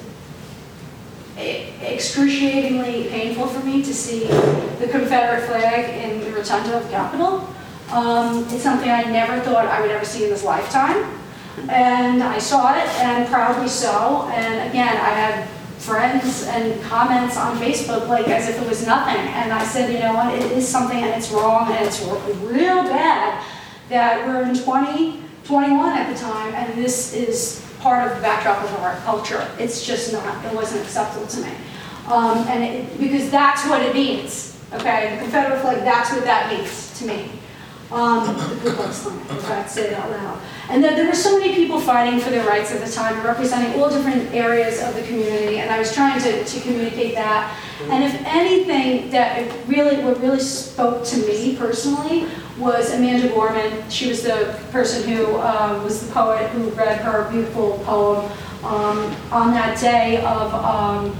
excruciatingly 1.38 3.09
painful 3.09 3.46
for 3.46 3.64
me 3.64 3.83
to 3.83 3.94
see 3.94 4.27
the 4.27 4.88
Confederate 4.90 5.46
flag 5.46 5.88
in 6.05 6.20
the 6.20 6.31
rotunda 6.31 6.77
of 6.77 6.85
the 6.85 6.90
Capitol. 6.90 7.48
Um, 7.90 8.46
it's 8.51 8.62
something 8.62 8.90
I 8.90 9.05
never 9.05 9.40
thought 9.40 9.66
I 9.66 9.81
would 9.81 9.90
ever 9.90 10.05
see 10.05 10.25
in 10.25 10.31
this 10.31 10.44
lifetime. 10.44 11.21
And 11.68 12.22
I 12.22 12.38
saw 12.38 12.74
it, 12.76 12.88
and 12.98 13.28
proudly 13.28 13.68
so. 13.68 14.28
And 14.32 14.70
again, 14.70 14.96
I 14.96 15.10
had 15.10 15.48
friends 15.82 16.46
and 16.46 16.80
comments 16.84 17.36
on 17.36 17.56
Facebook 17.58 18.06
like 18.06 18.28
as 18.28 18.48
if 18.48 18.60
it 18.60 18.68
was 18.68 18.86
nothing. 18.86 19.16
And 19.16 19.52
I 19.52 19.64
said, 19.64 19.92
you 19.92 19.98
know 19.98 20.14
what, 20.14 20.32
it 20.34 20.52
is 20.52 20.66
something 20.66 20.96
and 20.96 21.10
it's 21.10 21.30
wrong 21.32 21.72
and 21.72 21.84
it's 21.84 22.00
real 22.02 22.84
bad 22.84 23.44
that 23.88 24.26
we're 24.26 24.42
in 24.42 24.54
2021 24.54 25.92
at 25.92 26.12
the 26.12 26.18
time 26.18 26.54
and 26.54 26.78
this 26.78 27.12
is 27.14 27.66
part 27.80 28.08
of 28.08 28.16
the 28.16 28.22
backdrop 28.22 28.62
of 28.62 28.72
our 28.76 28.96
culture. 28.98 29.50
It's 29.58 29.84
just 29.84 30.12
not, 30.12 30.44
it 30.44 30.54
wasn't 30.54 30.82
acceptable 30.82 31.26
to 31.26 31.40
me. 31.40 31.50
Um, 32.06 32.38
and 32.48 32.62
it, 32.62 33.00
because 33.00 33.30
that's 33.30 33.66
what 33.68 33.82
it 33.82 33.92
means, 33.92 34.56
okay? 34.72 35.16
The 35.16 35.22
Confederate 35.22 35.60
flag, 35.62 35.78
that's 35.82 36.12
what 36.12 36.24
that 36.24 36.52
means 36.52 36.96
to 37.00 37.06
me. 37.06 37.30
Um, 37.92 38.26
the 38.26 38.70
Ku 38.70 38.74
Klux 38.74 39.02
Klan, 39.02 39.20
if 39.37 39.50
I 39.50 39.66
say 39.66 39.88
it 39.88 39.92
out 39.92 40.11
loud. 40.11 40.40
And 40.70 40.83
that 40.83 40.96
there 40.96 41.07
were 41.07 41.14
so 41.14 41.38
many 41.38 41.55
people 41.55 41.78
fighting 41.78 42.20
for 42.20 42.31
their 42.31 42.46
rights 42.46 42.72
at 42.72 42.83
the 42.83 42.90
time, 42.90 43.22
representing 43.22 43.78
all 43.78 43.90
different 43.90 44.33
areas 44.33 44.81
of 44.81 44.94
the 44.94 45.02
community, 45.02 45.59
and 45.59 45.70
I 45.70 45.78
was 45.78 45.92
trying 45.92 46.18
to, 46.22 46.42
to 46.42 46.61
communicate 46.61 47.14
that. 47.16 47.55
And 47.90 48.02
if 48.02 48.14
anything, 48.24 49.11
that 49.11 49.52
really, 49.68 50.02
what 50.02 50.20
really 50.22 50.40
spoke 50.40 51.05
to 51.05 51.16
me 51.26 51.55
personally 51.57 52.26
was 52.59 52.94
Amanda 52.94 53.28
Gorman. 53.28 53.90
She 53.90 54.09
was 54.09 54.22
the 54.22 54.59
person 54.70 55.09
who 55.11 55.37
uh, 55.37 55.78
was 55.85 56.07
the 56.07 56.12
poet 56.14 56.48
who 56.50 56.70
read 56.70 56.98
her 57.02 57.31
beautiful 57.31 57.78
poem 57.85 58.31
um, 58.64 59.14
on 59.31 59.52
that 59.52 59.78
day 59.78 60.24
of 60.24 60.55
um, 60.55 61.16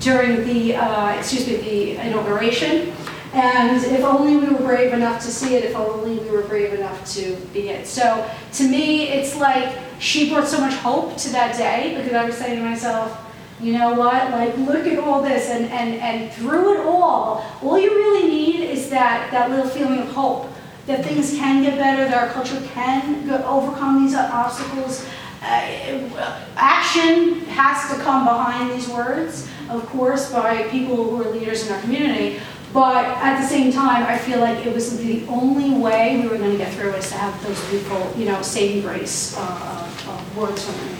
during 0.00 0.44
the 0.46 0.76
uh, 0.76 1.18
excuse 1.18 1.46
me 1.46 1.56
the 1.56 2.06
inauguration. 2.06 2.92
And 3.36 3.84
if 3.84 4.02
only 4.02 4.38
we 4.38 4.50
were 4.50 4.64
brave 4.64 4.94
enough 4.94 5.22
to 5.22 5.30
see 5.30 5.56
it, 5.56 5.64
if 5.64 5.76
only 5.76 6.18
we 6.18 6.30
were 6.30 6.40
brave 6.40 6.72
enough 6.72 7.04
to 7.16 7.36
be 7.52 7.68
it. 7.68 7.86
So 7.86 8.26
to 8.54 8.66
me, 8.66 9.08
it's 9.08 9.36
like 9.36 9.76
she 9.98 10.30
brought 10.30 10.48
so 10.48 10.58
much 10.58 10.72
hope 10.72 11.18
to 11.18 11.28
that 11.32 11.54
day 11.54 11.94
because 11.98 12.14
I 12.14 12.24
was 12.24 12.34
saying 12.34 12.58
to 12.58 12.64
myself, 12.64 13.22
you 13.60 13.74
know 13.74 13.92
what, 13.92 14.30
like 14.30 14.56
look 14.56 14.86
at 14.86 14.98
all 14.98 15.20
this 15.22 15.50
and, 15.50 15.66
and, 15.66 16.00
and 16.00 16.32
through 16.32 16.80
it 16.80 16.86
all, 16.86 17.44
all 17.62 17.78
you 17.78 17.90
really 17.90 18.26
need 18.26 18.70
is 18.70 18.88
that, 18.88 19.30
that 19.32 19.50
little 19.50 19.68
feeling 19.68 19.98
of 19.98 20.08
hope 20.08 20.50
that 20.86 21.04
things 21.04 21.36
can 21.36 21.62
get 21.62 21.76
better, 21.76 22.04
that 22.04 22.16
our 22.16 22.32
culture 22.32 22.60
can 22.72 23.26
go, 23.26 23.36
overcome 23.44 24.02
these 24.02 24.14
obstacles. 24.14 25.06
Uh, 25.42 26.40
action 26.56 27.40
has 27.46 27.90
to 27.94 28.02
come 28.02 28.24
behind 28.24 28.70
these 28.70 28.88
words, 28.88 29.48
of 29.68 29.84
course, 29.86 30.32
by 30.32 30.62
people 30.68 30.96
who 30.96 31.22
are 31.22 31.30
leaders 31.30 31.66
in 31.66 31.72
our 31.74 31.80
community. 31.82 32.40
But 32.72 33.04
at 33.04 33.40
the 33.40 33.46
same 33.46 33.72
time, 33.72 34.02
I 34.04 34.18
feel 34.18 34.40
like 34.40 34.66
it 34.66 34.74
was 34.74 34.98
the 34.98 35.24
only 35.26 35.70
way 35.70 36.20
we 36.20 36.28
were 36.28 36.36
going 36.36 36.52
to 36.52 36.58
get 36.58 36.72
through 36.74 36.92
is 36.94 37.08
to 37.10 37.14
have 37.14 37.42
those 37.46 37.62
people, 37.70 38.12
you 38.16 38.26
know, 38.26 38.42
saving 38.42 38.82
grace 38.82 39.36
uh, 39.36 39.90
uh, 40.08 40.24
words 40.36 40.64
from. 40.64 40.96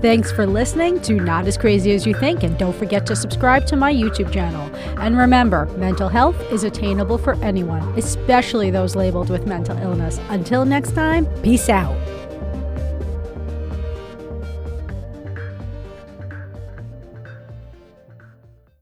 Thanks 0.00 0.32
for 0.32 0.46
listening 0.46 0.98
to 1.02 1.12
Not 1.12 1.46
As 1.46 1.58
Crazy 1.58 1.92
As 1.92 2.06
You 2.06 2.14
Think, 2.14 2.42
and 2.42 2.56
don't 2.56 2.74
forget 2.74 3.04
to 3.04 3.14
subscribe 3.14 3.66
to 3.66 3.76
my 3.76 3.92
YouTube 3.92 4.32
channel. 4.32 4.74
And 4.98 5.14
remember, 5.14 5.66
mental 5.76 6.08
health 6.08 6.40
is 6.50 6.64
attainable 6.64 7.18
for 7.18 7.34
anyone, 7.44 7.82
especially 7.98 8.70
those 8.70 8.96
labeled 8.96 9.28
with 9.28 9.46
mental 9.46 9.76
illness. 9.76 10.18
Until 10.30 10.64
next 10.64 10.92
time, 10.92 11.26
peace 11.42 11.68
out. 11.68 11.94